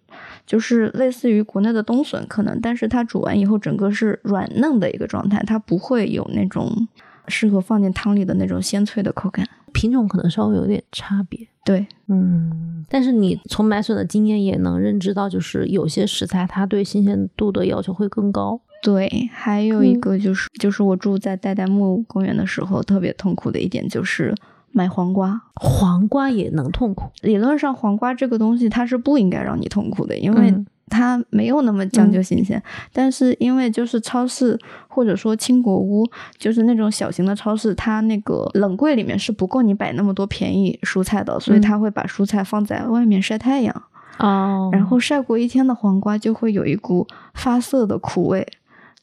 [0.46, 6.86] 就是类似于国内的冬笋可能，但是它煮完以后整个是软嫩的一个状态，它不会有那种
[7.28, 9.48] 适合放进汤里的那种鲜脆的口感。
[9.72, 11.40] 品种可能稍微有点差别。
[11.64, 18.60] 对，嗯，但是你从买笋的经验也能认知到，就是有些食材它对新鲜度的要求会更高。
[18.82, 24.32] 对，还有一嗯个就是，就是我住在代代木公园的时候，特别痛苦的一点就是
[24.70, 25.40] 买黄瓜。
[25.56, 32.62] 黄瓜也能痛苦，理论上，黄瓜这个东西它是不应该让你痛苦的，因为嗯它没有那么讲究新鲜。
[32.92, 36.06] 但是因为就是超市或者说轻果屋，
[36.38, 43.82] 就是那种小型的超市，它那个冷柜里面是不够你摆那么多便宜蔬菜的，所以嗯它会把蔬菜放在外面晒太阳。
[44.18, 48.46] 哦然后晒过一天的黄瓜就会有一股发涩的苦味，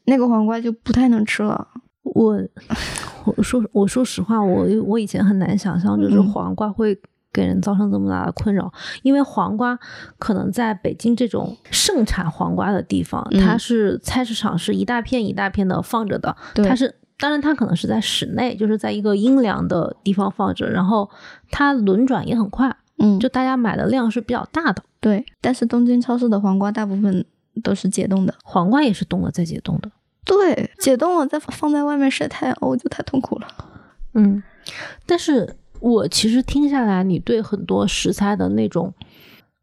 [0.05, 1.67] 那个黄瓜就不太能吃了。
[2.03, 2.41] 我
[3.25, 6.97] 我说我说实话，我我以前很难想象，就是嗯黄瓜会
[7.33, 8.71] 给人造成这么大的困扰，
[9.03, 9.77] 因为黄瓜
[10.17, 16.95] 可能在北京这种盛产黄瓜的地方，嗯它是菜市场是一大片一大片的放着的，它是。
[17.17, 21.07] 当然，它可能是在室内，就是在一个阴凉的地方放着，然后
[21.51, 24.81] 它轮转也很快，嗯，就大家买的量是比较大的。
[24.99, 25.23] 对。
[25.39, 27.23] 但是东京超市的黄瓜大部分
[27.61, 29.91] 都是解冻的，黄瓜也是冻了再解冻的。
[30.25, 33.47] 对，解冻了再放在外面晒太阳，我，就太痛苦了。
[34.15, 34.41] 嗯，
[35.05, 38.93] 但是我其实听下来，你对很多食材的那种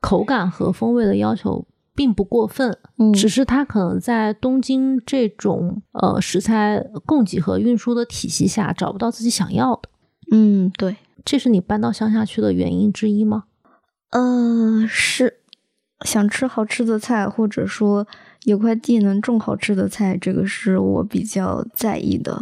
[0.00, 9.88] 口感和风味的要求并不过分，嗯只是它可能在东京这种呃食材供给和运输的体系下找不到自己想要的，
[10.30, 13.44] 嗯，对，这是你搬到乡下去的原因之一吗？
[14.10, 15.40] 呃，是
[16.04, 18.06] 想吃好吃的菜，或者说
[18.44, 22.40] 有块地能种好吃的菜，这个是我比较在意的。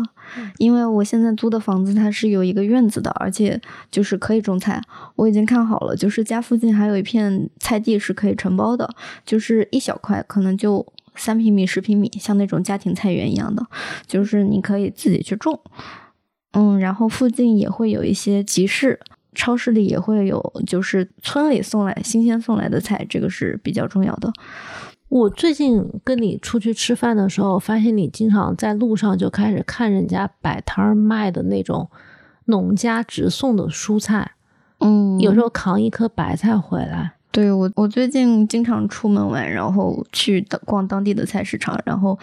[0.59, 4.83] 因为我现在租的房子它是有一个院子的，而且就是可以种菜。
[5.15, 13.65] 我已经看好了，就是家附近还有一片菜地是可以承包的，就是一小块，可能就三平米、十平米，像那种家庭菜园一样的，
[14.07, 15.61] 就是你可以自己去种。
[16.53, 18.99] 嗯，然后附近也会有一些集市，
[19.37, 24.33] 超市里也会有，就是村里送来新鲜送来的菜，这个是比较重要的。
[25.09, 31.89] 我最近跟你出去吃饭的时候，发现你经常在路上就开始看人家摆摊儿卖的那种
[32.47, 34.33] 农家直送的蔬菜，
[34.81, 37.13] 嗯，有时候扛一颗白菜回来。
[37.31, 42.19] 对我，我最近经常出门玩，然后去逛当地的菜市场，然后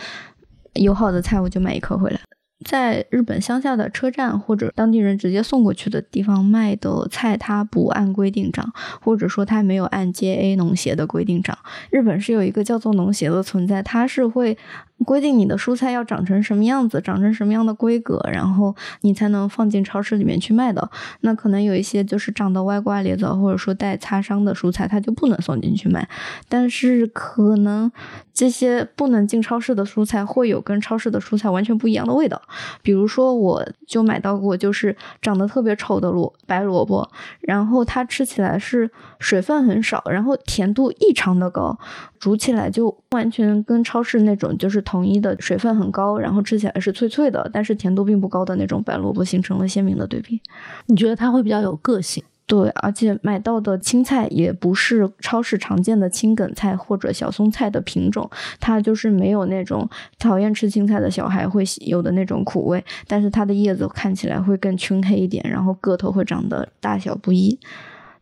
[0.74, 2.20] 有好的菜我就买一颗回来。
[2.64, 8.72] 在日本乡下的车站或者当地人直接送过去的地方卖的菜，它不按规定涨，
[9.02, 11.58] 或者说它没有按 JA 农协的规定涨。
[11.90, 14.58] 日本是有一个叫做农协的存在，它是会。
[15.04, 20.90] 规定你的蔬菜要长成什么样子，长成什么样的规格，然后你才能放进超市里面去卖的。
[21.22, 26.08] 那可能有一些就是长得歪瓜裂枣，或者说带擦伤的蔬菜，它就不能送进去卖。
[26.48, 27.92] 但是可能
[28.34, 32.42] 这些不能进超市的蔬菜，会有跟超市的蔬菜完全不一样的味道。
[32.82, 37.10] 比如说，我就买到过就是长得特别丑的萝白萝卜，
[37.42, 38.90] 然后它吃起来是
[39.20, 41.78] 水分很少，然后甜度异常的高。
[42.20, 50.40] 煮起来就完全跟超市那种就是统一的水分很高，然后吃起来是脆脆的，但是甜度并不高的那种白萝卜形成了鲜明的对比。
[50.86, 52.24] 你觉得它会比较有个性？
[52.46, 58.30] 对，而且买到的青菜也不是超市常见的青梗菜或者小松菜的品种，
[58.60, 67.58] 它就是没有那种讨厌吃青菜的小孩会有的那种苦味，但是它的叶子看起来会更黢黑一点，然后个头会长得大小不一。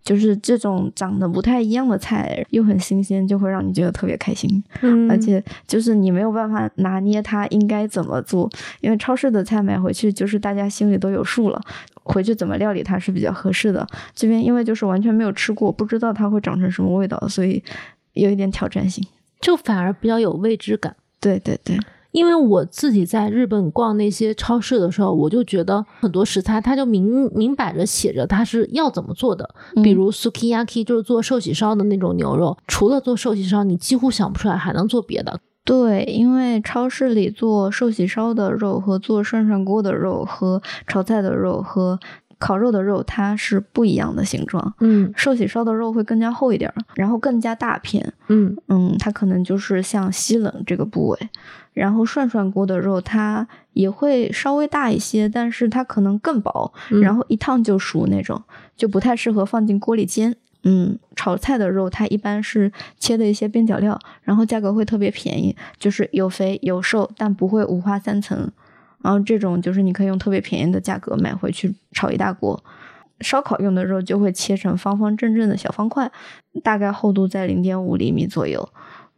[0.04, 4.64] 就是这种长得不太一样的菜，又很新鲜，就会让你觉得特别开心。
[4.82, 8.50] 嗯，而且就是你没有办法拿捏它应该怎么做，
[8.82, 11.62] 因为超市的菜买回去就是大家心里都有数了，
[12.04, 13.88] 回去怎么料理它是比较合适的。
[14.16, 17.64] 这边因为就是完全没有吃过，不知道它会长成什么味道，所以
[18.14, 19.06] 有一点挑战性，
[19.40, 20.96] 就反而比较有未知感。
[21.20, 21.78] 对对对。
[22.12, 29.50] 因为我自己在日本逛那些超市的时候，我就觉得很多食材它就明明摆着写着它是要怎么做的，
[29.84, 35.40] 比如 sukiyaki 就是做寿喜烧的那种牛肉，除了做寿喜烧，你几乎想不出来还能做别的。
[35.64, 42.00] 对，因为超市里做寿喜烧的肉和做涮涮锅的肉和炒菜的肉和。
[42.42, 48.58] 烤肉的肉它是不一样的形状，嗯，寿喜烧的肉会更加厚一点，然后更加大片，嗯。
[48.68, 51.30] 嗯，它可能就是像西冷这个部位，
[51.74, 58.42] 然后涮涮锅的肉它也会稍微大一些，但是它可能更薄，然后一烫就熟那种，
[58.76, 60.36] 就不太适合放进锅里煎。
[60.64, 68.52] 嗯，炒菜的肉它一般是切的一些边角料，然后价格会特别便宜，就是有肥有瘦，但不会五花三层。
[69.04, 72.64] 然后这种就是你可以用特别便宜的价格买回去炒一大锅，
[73.20, 76.12] 烧烤用的肉就会切成方方正正的小方块，
[76.64, 78.70] 大概厚度在零点五厘米左右。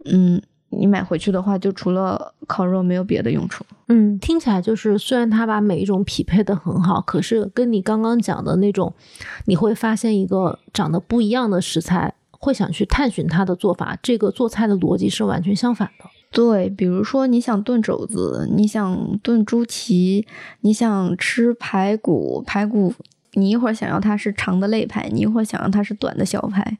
[0.06, 3.66] 嗯，你买回去的话，就除了烤肉没有别的用处。
[3.88, 8.94] 嗯，听起来就是虽然它把每一种匹配的很好，可是跟你刚刚讲的那种，
[9.46, 16.06] 你会发现一个长得不一样的食材，会想去探寻它的做法，这个做菜的逻辑是完全相反的。
[16.34, 20.26] 对，比如说你想炖肘子，你想炖猪蹄，
[20.62, 22.92] 你想吃排骨，排骨
[23.34, 26.78] 你一会儿想要它是长的肋排，你一会儿想要它是短的小排，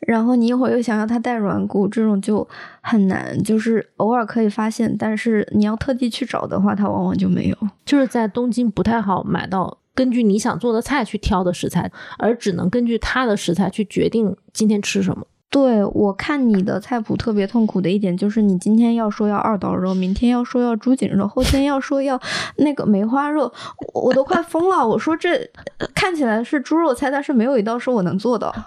[0.00, 2.46] 然后你一会儿又想要它带软骨，这种就
[2.80, 3.40] 很难。
[3.44, 7.56] 就是偶尔可以发现，但是你要特地去找的话，它往往就没有。
[7.84, 15.24] 就是在东京不太好买到根据你想做的菜去挑的食材，而只能根据它的食材去决定今天吃什么。
[15.50, 22.20] 对我看你的菜谱特别痛苦的一点就是，你今天要说要二刀肉，明天要说要猪颈肉，后天要说要
[22.58, 23.52] 那个梅花肉，
[23.92, 24.86] 我都快疯了。
[24.86, 25.50] 我说这
[25.92, 28.54] 看起来是猪肉菜，但是没有一道是我能做的。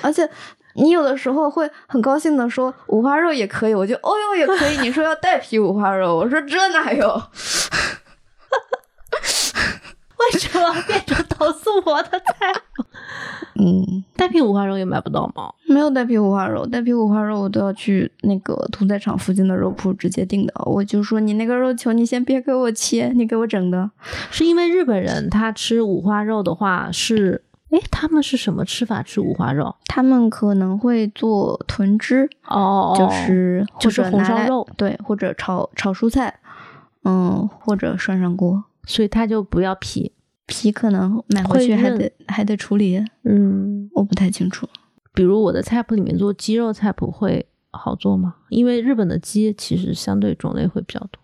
[0.00, 0.26] 而且
[0.76, 4.78] 你有的时候会很高兴的说五花肉也可以，我就哦哟也可以。
[4.78, 7.22] 你说要带皮五花肉，我说这哪有？
[10.34, 12.52] 为什么变成投诉我的菜？
[13.54, 15.52] 嗯，带皮五花肉也买不到吗？
[15.68, 20.52] 没有带皮五花肉，带皮五花肉我都要去那个屠宰场附近的肉铺直接订的。
[20.64, 23.88] 我就说你那个肉球，你先别给我切，你给我整的。
[24.32, 29.76] 是因为日本人他吃五花肉的话是，哎，他们是什么吃法吃五花肉？
[29.86, 36.40] 他们可能会做豚汁哦，就是就是红烧肉，对，或者炒炒蔬菜，
[37.04, 38.64] 嗯，或者涮涮锅。
[38.86, 40.12] 所以他就不要皮，
[40.46, 43.02] 皮可能买回去还得还得处理。
[43.24, 44.68] 嗯，我不太清楚。
[45.12, 48.34] 比如我的菜谱里面做鸡肉菜谱会好做吗？
[48.48, 51.20] 因为日本的鸡其实相对种类会比较多，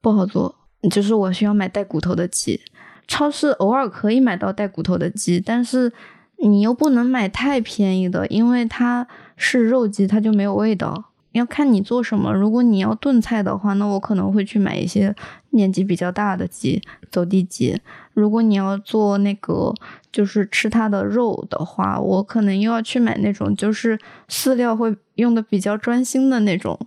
[0.00, 0.54] 不好做。
[0.90, 2.60] 就是我需要买带骨头的鸡，
[3.08, 5.92] 超市偶尔可以买到带骨头的鸡，但是
[6.38, 9.06] 你又不能买太便宜的，因为它
[9.36, 11.12] 是肉鸡，它就没有味道。
[11.36, 12.32] 要看你做什么。
[12.32, 15.14] 如果你要炖菜的话，那我可能会去买一些
[15.50, 17.80] 年纪比较大的鸡，走地鸡。
[18.14, 19.74] 如果你要做那个
[20.10, 26.78] 就是吃它的肉的话，我可能又要去买那种就是饲料会用的比较专心的那种，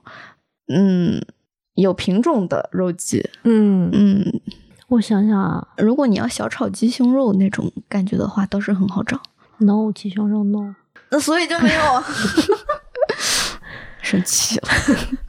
[0.68, 1.22] 嗯，
[1.76, 3.30] 有品种的肉鸡。
[3.44, 4.42] 嗯嗯，
[4.88, 9.22] 我想想啊如果你要小炒鸡胸肉那种感觉的话，倒是很好找。
[9.60, 10.76] ，no 鸡胸肉 no。
[11.12, 11.82] 那所以就没有，
[14.10, 14.68] 生气了。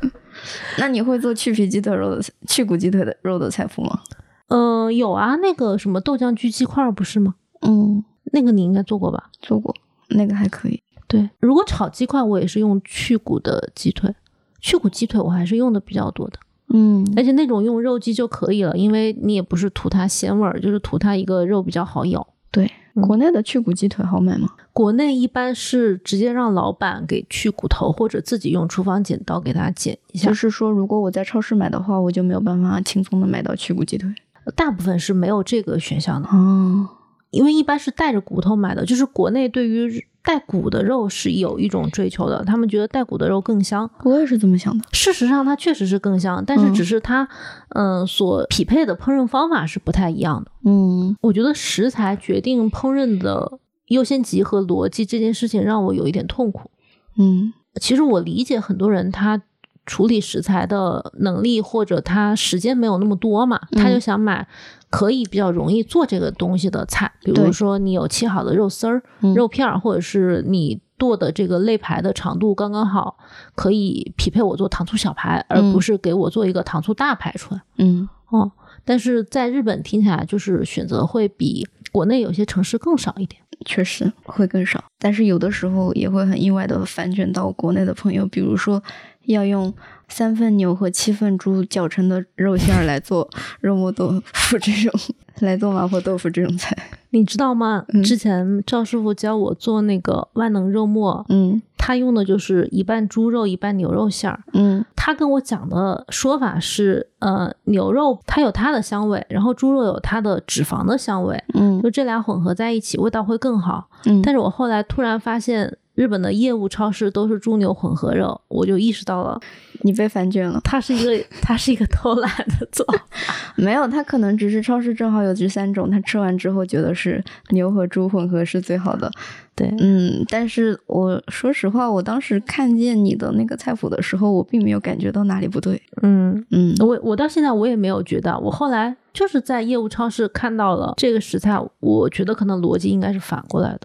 [0.79, 4.01] 那你会做去皮鸡腿肉的菜去骨鸡腿的肉的菜谱吗？
[4.49, 7.35] 嗯、有啊，那个什么豆浆焗鸡块不是吗？
[7.61, 8.03] 嗯，
[8.33, 9.31] 那个你应该做过吧？
[9.41, 9.75] 做过，
[10.09, 10.83] 那个还可以。
[11.07, 14.15] 对，如果炒鸡块，我也是用去骨的鸡腿，
[14.61, 16.39] 去骨鸡腿我还是用的比较多的，
[16.73, 22.27] 嗯而且那种用肉鸡就可以了，因为你也不是图它鲜味儿，就是图它一个肉比较好咬。
[22.51, 24.49] 对，嗯国内的去骨鸡腿好买吗？
[24.73, 30.35] 国内一般是直接让老板给去骨头，或者自己用厨房剪刀给它剪一下就。
[30.35, 34.09] 是说，如果我在超市买的话，我就没有办法轻松的买到去骨鸡腿。
[34.57, 36.89] 大部分是没有这个选项的，嗯，
[37.31, 38.85] 因为一般是带着骨头买的。
[38.85, 43.91] 就是国内对于带骨的肉是有一种追求的，他们觉得带骨的肉更香。
[44.05, 44.85] 我也是这么想的。
[44.93, 47.27] 事实上，它确实是更香，但是嗯只是它，
[47.71, 50.51] 嗯、所匹配的烹饪方法是不太一样的。
[50.65, 56.71] 嗯我觉得食材决定烹饪的优先级和逻辑这件事情让我有一点痛苦。
[57.19, 59.41] 嗯其实我理解很多人他
[59.87, 64.47] 处理食材的能力或者他时间没有那么多嘛，嗯他就想买
[64.89, 69.35] 可以比较容易做这个东西的菜，比如说你有切好的肉丝儿、嗯。
[69.35, 73.17] 肉片儿，或者是你剁的这个肋排的长度刚刚好，
[73.55, 75.73] 可以匹配我做糖醋小排，而嗯。
[75.73, 77.63] 不是给我做一个糖醋大排出来。
[77.79, 78.09] 嗯。
[78.29, 78.51] 哦，
[78.85, 83.41] 但是在日本听起来就是选择会比国内有些城市更少一点。
[83.67, 88.83] 确实会更少，但是有的时候也会很意外的反卷到国内的朋友，比如说
[89.27, 89.73] 要用
[90.09, 93.29] 三份牛和七份猪搅成的肉馅儿来做
[93.61, 94.93] 肉末豆腐这种，
[95.41, 96.77] 来做麻婆豆腐这种菜。
[97.11, 97.85] 你知道吗？
[97.89, 104.41] 嗯之前赵师傅教我做那个万能肉末，嗯他用的就是一半猪肉一半牛肉馅儿。
[104.53, 113.89] 嗯他跟我讲的说法是，呃，牛肉它有它的香味，然后猪肉有它的脂肪的香味，嗯就这俩混合在一起，味道会更好。
[114.05, 119.39] 嗯，但是我后来突然发现，日本的业务超市都是猪牛混合肉，我就意识到了，
[119.83, 120.59] 你被反卷了。
[120.65, 123.07] 它是一个它是一个偷懒的做法。
[123.57, 129.11] 没有，他可能只是超市正好有这三种，他吃完之后觉得是牛和猪混合是最好的。
[129.55, 135.83] 对，嗯，但是我说实话，我当时看见你的那个菜谱的时候，我并没有感觉到哪里不对。
[136.01, 143.81] 嗯，嗯我我到现在我也没有觉得，我后来就是在业务超市看到了这个食材，我觉得可能逻辑应该是反过来的。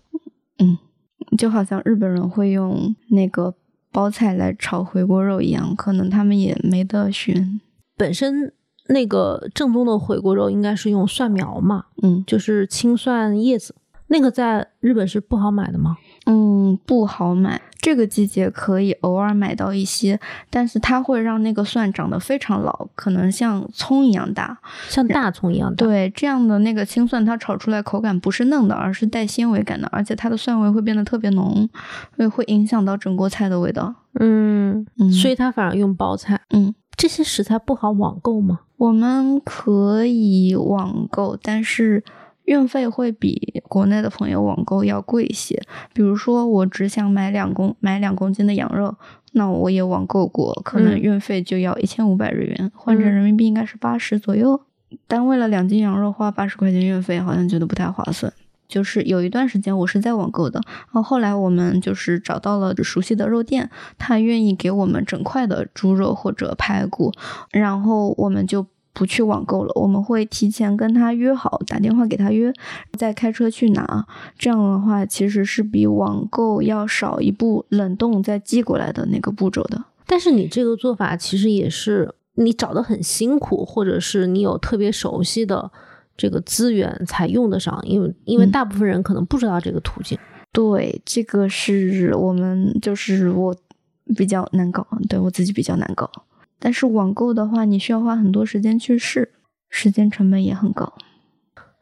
[1.37, 3.53] 就好像日本人会用那个
[3.91, 7.59] 包菜来炒回锅肉一样，可能他们也没得选。
[7.97, 8.53] 本身
[8.89, 13.73] 那个正宗的回锅肉应该是用蒜苗嘛，嗯就是青蒜叶子，
[14.07, 15.97] 那个在日本是不好买的吗？
[16.25, 17.61] 嗯，不好买。
[17.85, 20.19] 这个季节可以偶尔买到一些，
[20.49, 24.57] 但是它会让那个蒜长得非常老，可能像葱一样大。
[24.89, 25.85] 像大葱一样大。
[25.85, 31.69] 对，这样的那个青蒜，它炒出来口感不是嫩的，而是带纤维感的，而且它的蒜味会变得特别浓，
[32.15, 33.93] 所以会影响到整锅菜的味道。
[34.19, 36.41] 嗯，嗯所以它反而用包菜。
[36.49, 38.61] 嗯，这些食材不好网购吗？
[38.77, 42.03] 我们可以网购，但是
[42.45, 45.61] 运费会比国内的朋友网购要贵一些。
[45.93, 48.95] 比如说，我只想买两公买两公斤的羊肉，
[49.33, 54.61] 那我也网购过，可能嗯运费就要一千五百日元，换成人民币应该是八十左右。
[55.07, 58.31] 单为了两斤羊肉花八十块钱运费，好像觉得不太划算。
[58.67, 63.69] 就是有一段时间我是在网购的，然后后来我们就是找到了熟悉的肉店，
[63.99, 67.11] 他愿意给我们整块的猪肉或者排骨，
[67.51, 68.65] 然后我们就
[68.95, 72.51] 不去网购了，我们会提前跟他约好，打电话给他约，
[72.97, 74.07] 再开车去拿。
[74.39, 79.83] 这样的话，其实是比网购要少一步冷冻再寄过来的那个步骤的。
[80.07, 85.69] 但是你这个做法其实也是你找的很辛苦，或者是你有特别熟悉的
[86.15, 90.17] 这个资源才用得上，因为因为嗯大部分人可能不知道这个途径。
[90.53, 93.53] 对，这个是我们就是我
[94.15, 96.09] 比较难搞，对我自己比较难搞。
[96.65, 99.33] 但是网购的话，你需要花很多时间去试，
[99.69, 100.91] 时间成本也很高。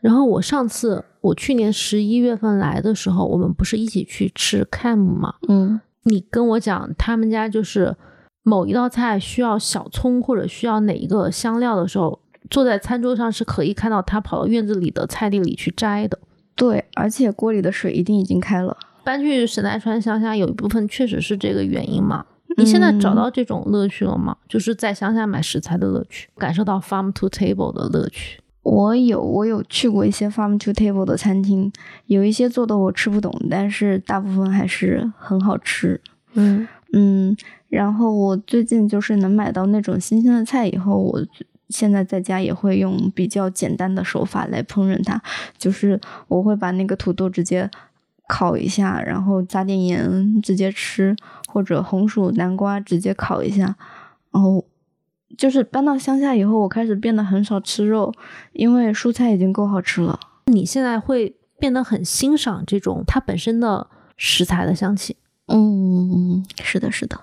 [0.01, 5.35] 然后我上次我去年十一月份来的时候，我们不是一起去吃 cam 吗？
[5.47, 7.95] 嗯你跟我讲他们家就是
[8.43, 12.19] 某一道菜需要小葱或者需要哪一个香料的时候，
[12.49, 16.19] 坐在餐桌上是可以看到他跑到院子里的菜地里去摘的。
[16.57, 18.75] 对，而且锅里的水一定已经开了。
[19.05, 22.25] 搬去神奈川乡下有一部分确实是这个原因嘛。
[22.57, 24.35] 你现在找嗯到这种乐趣了吗？
[24.47, 28.39] 就是在乡下买食材的乐趣，感受到 farm to table 的乐趣。
[28.63, 31.71] 我有我有去过一些 farm to table 的餐厅，
[32.05, 35.99] 有一些做的我吃不懂，但是大部分还是很好吃。
[36.33, 37.35] 嗯嗯，
[37.67, 41.21] 然后我最近就是能买到那种新鲜的菜以后，我
[41.69, 45.21] 现在在家也会用比较简单的手法来烹饪它，
[45.57, 47.69] 就是我会把那个土豆直接
[48.33, 51.15] 烤一下，然后加点盐直接吃，
[51.47, 53.75] 或者红薯、南瓜直接烤一下，
[54.31, 54.65] 然后。
[55.35, 58.13] 就是搬到乡下以后，我开始变得很少吃肉，
[58.51, 60.19] 因为蔬菜已经够好吃了。
[60.45, 65.17] 你现在会变得很欣赏这种它本身的食材的香气。
[65.47, 67.19] 嗯，是的，是的，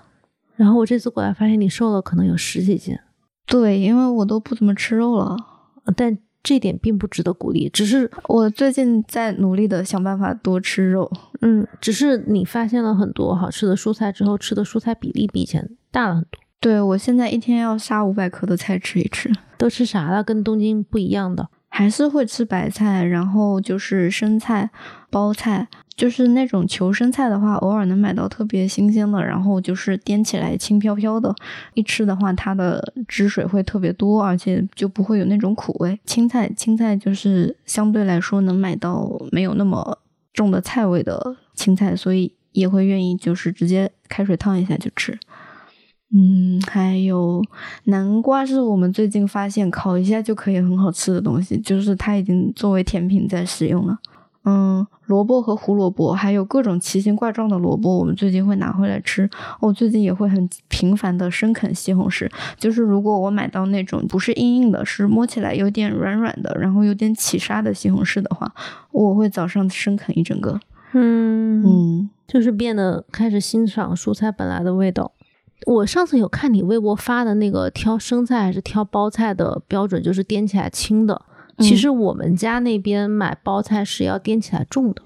[0.57, 2.99] 然后我这次过来发现你瘦了，可能有十几斤，
[3.45, 5.37] 对，因为我都不怎么吃肉了。
[5.85, 11.11] 呃但这点并不值得鼓励，只是我最近在努力的想办法多吃肉。
[11.41, 16.39] 嗯，只是你发现了很多好吃的蔬菜之后，吃的蔬菜比例比以前大了很多。
[16.59, 20.23] 对我现在一天要杀五百克的菜吃一吃，都吃啥了？
[20.23, 21.49] 跟东京不一样的。
[21.73, 24.69] 还是会吃白菜，然后就是生菜、
[25.09, 31.35] 包菜，就是那种求生菜的话，偶尔能买到特别新鲜的，然后就是颠起来轻飘飘的，
[31.73, 35.99] 一吃的话，它的汁水会特别多，而且就不会有那种苦味。
[36.05, 39.99] 青菜，青菜就是相对来说能买到没有那么
[40.33, 45.17] 重的菜味的青菜，所以也会愿意就是直接开水烫一下就吃。
[46.13, 47.41] 嗯，还有
[47.85, 53.97] 南瓜是我们最近发现烤一下就可以很好吃的东西，就是它已经作为甜品在使用了。
[54.43, 59.29] 嗯，萝卜和胡萝卜，还有各种奇形怪状的萝卜，我们最近会拿回来吃。
[59.59, 62.27] 我最近也会很频繁的生啃西红柿，
[62.57, 68.51] 就是如果我买到那种不是硬硬的，是摸起来有点软软的，然后有点起沙的西红柿的话，
[68.91, 70.59] 我会早上生啃一整个。
[70.93, 75.11] 嗯嗯，就是变得开始欣赏蔬菜本来的味道。
[75.67, 81.21] 我上次有看你微博发的那个挑生菜还是挑包菜的标准，就是掂起来轻的。
[81.61, 85.01] 其实我们家那边买包菜是要掂起来种的。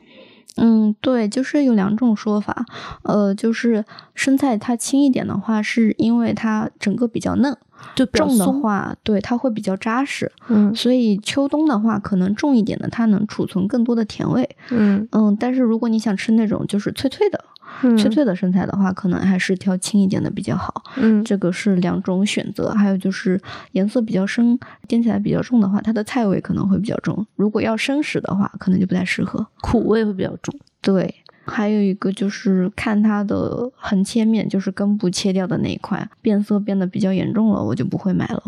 [0.58, 2.66] 嗯，对，就是有两种说法，
[3.04, 3.84] 呃，就是
[4.14, 7.54] 生菜它轻一点的话，是因为它整个比较嫩；
[7.94, 10.32] 就重的话，对它会比较扎实。
[10.48, 14.50] 嗯所以秋冬的话，可能重一点的，它能储存更多的甜味。
[14.70, 17.44] 嗯嗯，但是如果你想吃那种就是脆脆的、
[17.84, 20.84] 嗯脆脆的生菜的话，可能还是挑轻一点的比较好。
[20.98, 22.70] 嗯这个是两种选择。
[22.70, 23.40] 还有就是
[23.72, 24.58] 颜色比较深、
[24.88, 27.26] 掂起来比较重的话，它的菜味可能会比较重。
[27.36, 29.46] 如果要生食的话，可能就不太适合。
[29.62, 30.54] 苦味会比较重。
[30.82, 31.14] 对，
[31.46, 38.42] 还有一个就是看它的横切面，就是根部切掉的那一块变色变得比较严重了，我就不会买了。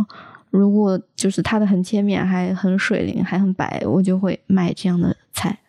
[0.49, 5.59] 如果就是它的横切面还很水灵，还很白，我就会买这样的菜。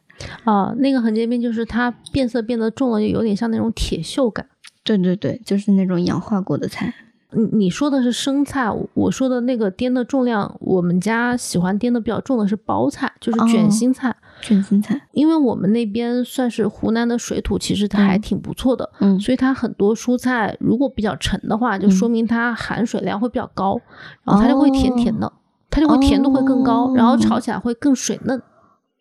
[0.45, 4.47] 啊，那个横截面就是它变色变得重了，就有点像那种铁锈感。
[4.85, 6.95] 对对对，就是那种氧化过的菜。
[7.33, 14.17] 你你说的是生菜，我我说的那个颠的重量，我们家喜欢颠的比较重的是包菜，就是卷哦心菜。
[14.41, 23.79] 卷心菜，因为我们那边算是湖南的水土，其实它还嗯挺不错的，嗯所以它很多蔬菜如果比较沉的话，就说明它含水量会比较高，
[24.25, 25.31] 然后它就会甜甜的，
[25.69, 28.41] 它就会甜度会更高，然后哦炒起来会更水嫩。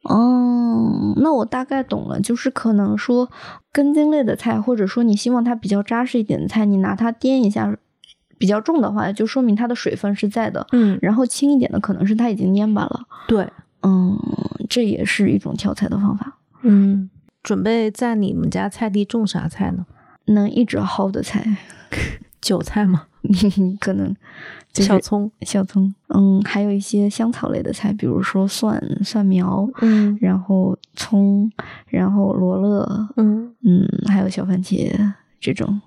[0.08, 3.30] 哦，那我大概懂了，就是可能说
[3.72, 7.76] 根茎类的菜，或者说你希望它比较扎实一点的菜，你拿它颠一下，
[8.38, 10.66] 比较重的话，就说明它的水分是在的。
[10.72, 13.02] 嗯，然后轻一点的，可能是它已经蔫巴了。
[13.28, 13.48] 对，
[13.84, 14.18] 嗯，
[14.70, 16.38] 这也是一种挑菜的方法。
[16.62, 17.10] 嗯，
[17.44, 19.86] 准备在你们家菜地种啥菜呢？
[20.26, 21.58] 能一直薅的菜，
[22.42, 23.08] 韭菜吗？
[23.82, 24.16] 可能
[24.78, 25.32] 就是小葱？
[25.42, 31.52] 小葱，嗯，还有一些香草类的菜，比如说蒜、蒜苗，嗯然后葱，
[31.88, 34.92] 然后罗勒，嗯，嗯，还有小番茄
[35.40, 35.82] 这种。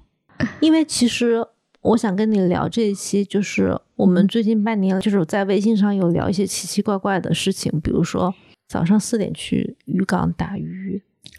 [0.60, 1.44] 因为其实
[1.82, 8.34] 我想跟你聊这一期，就是我们最近半年就是在微信上有聊一些奇奇怪怪的事情，比如说
[8.68, 10.79] 早上四点去渔港打鱼，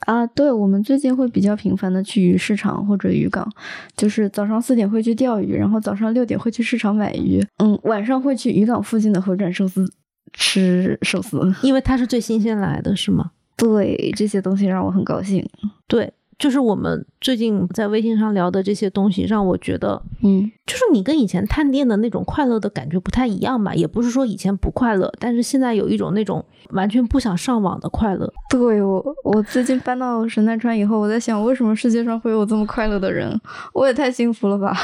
[0.05, 3.47] 啊，对，我们最近会比较频繁的去鱼市场或者渔港，
[3.95, 9.85] 就是早上四点会去钓鱼，然后早上六点会去市场买鱼，嗯，晚上会去渔港附近的回转寿司
[10.33, 11.53] 吃寿司。
[11.61, 13.31] 因为它是最新鲜来的，是吗？
[13.55, 15.47] 对，这些东西让我很高兴。
[15.87, 16.11] 对，
[16.41, 23.75] 就是我们最近在微信上聊的这些东西，让我觉得，嗯就是你跟以前探店的那种快乐的感觉不太一样吧？
[23.75, 28.27] 也不是说以前不快乐，但是现在有一种那种完全不想上网的快乐。
[28.49, 33.39] 对我，我最近搬到神奈川以后，我在想，为什么世界上会有这么快乐的人？
[33.73, 34.75] 我也太幸福了吧！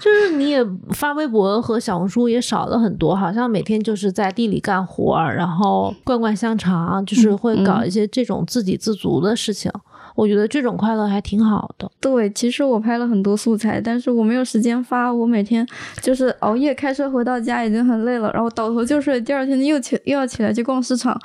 [0.00, 9.70] 就是你也发微博和小红书也少了很多，好像每天就是在地里干活，然后灌灌香肠，就是会搞一些这种自给自足的事情。
[10.14, 11.90] 我觉得这种快乐还挺好的。
[12.00, 15.12] 对，其实我拍了很多素材，但是我没有时间发。
[15.12, 15.66] 我每天
[16.00, 21.18] 就是熬夜开车回到家已经很累了，然后倒头就睡，第二天又起又要起来去逛市场，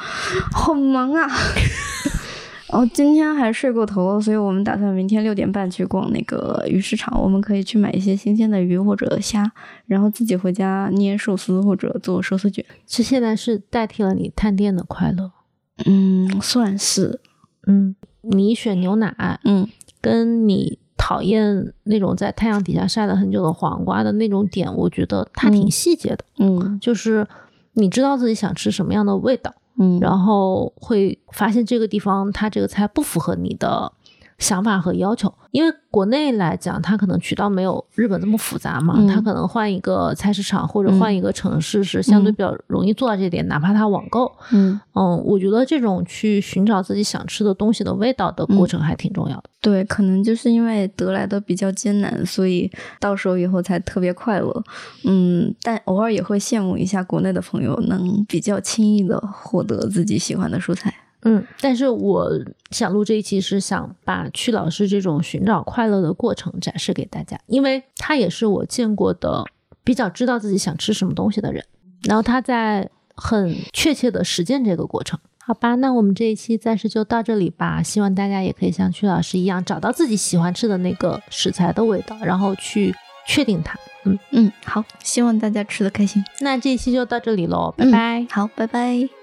[0.52, 1.28] 好忙啊。
[2.72, 7.20] 然 后今天还睡过头了，所以我们打算明天六点半去逛那个鱼市场。
[7.22, 9.52] 我们可以去买一些新鲜的鱼或者虾，
[9.86, 12.64] 然后自己回家捏寿司或者做寿司卷。
[12.86, 15.32] 这现在是代替了你探店的快乐。
[15.86, 17.20] 嗯，算是。
[17.68, 19.68] 嗯，你选牛奶，嗯，
[20.02, 26.26] 跟你讨厌那种在太阳底下晒了很久的黄瓜的那种点，我觉得它挺细节的。
[26.38, 27.28] 嗯，就是
[27.74, 29.54] 你知道自己想吃什么样的味道。
[29.82, 33.90] 嗯，然后会发现这个地方它这个菜不符合你的
[34.40, 49.44] 想法和要求，因为国内来讲，它可能渠道没有日本这么复杂嘛，它可能换一个菜市场或者换一个城市是相对比较容易做到这点，哪怕它网购，嗯嗯，我觉得这种去寻找自己想吃的东西的味道的过程还挺重要的。
[49.62, 54.64] 对，可能就是因为得来的比较艰难，所以到手以后才特别快乐。
[55.04, 60.94] 嗯，但偶尔也会羡慕一下国内的朋友能比较轻易的获得自己喜欢的蔬菜。
[61.24, 62.32] 嗯，但是我
[62.72, 69.44] 想录这一期是想把曲老师这种寻找快乐的过程展示给大家，因为他也是我见过的
[69.84, 71.66] 比较知道自己想吃什么东西的人，
[72.04, 75.20] 然后他在很确切的实践这个过程。
[75.40, 77.82] 好吧，那我们这一期暂时就到这里吧。
[77.82, 82.94] 希望大家也可以像曲老师一样，找到自己喜欢吃的那个食材的味道，然后去
[83.28, 83.76] 确定它。
[84.06, 86.24] 嗯嗯，好，希望大家吃的开心。
[86.40, 88.28] 那这一期就到这里喽，拜拜。
[88.30, 89.19] 好，拜拜。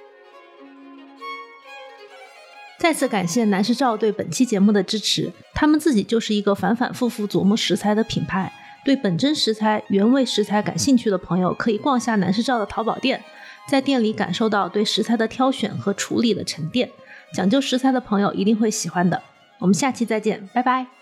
[2.78, 8.52] 再次感谢南市照对本期节目的支持，他们自己就是一个反反复复琢磨食材的品牌。
[8.84, 13.24] 对本真食材、原味食材感兴趣的朋友，可以逛下南市照的淘宝店。
[13.68, 16.88] 在店里感受到对食材的挑选和处理的沉淀，
[17.34, 19.20] 讲究食材的朋友一定会喜欢的。
[19.58, 20.95] 我们下期再见，拜拜。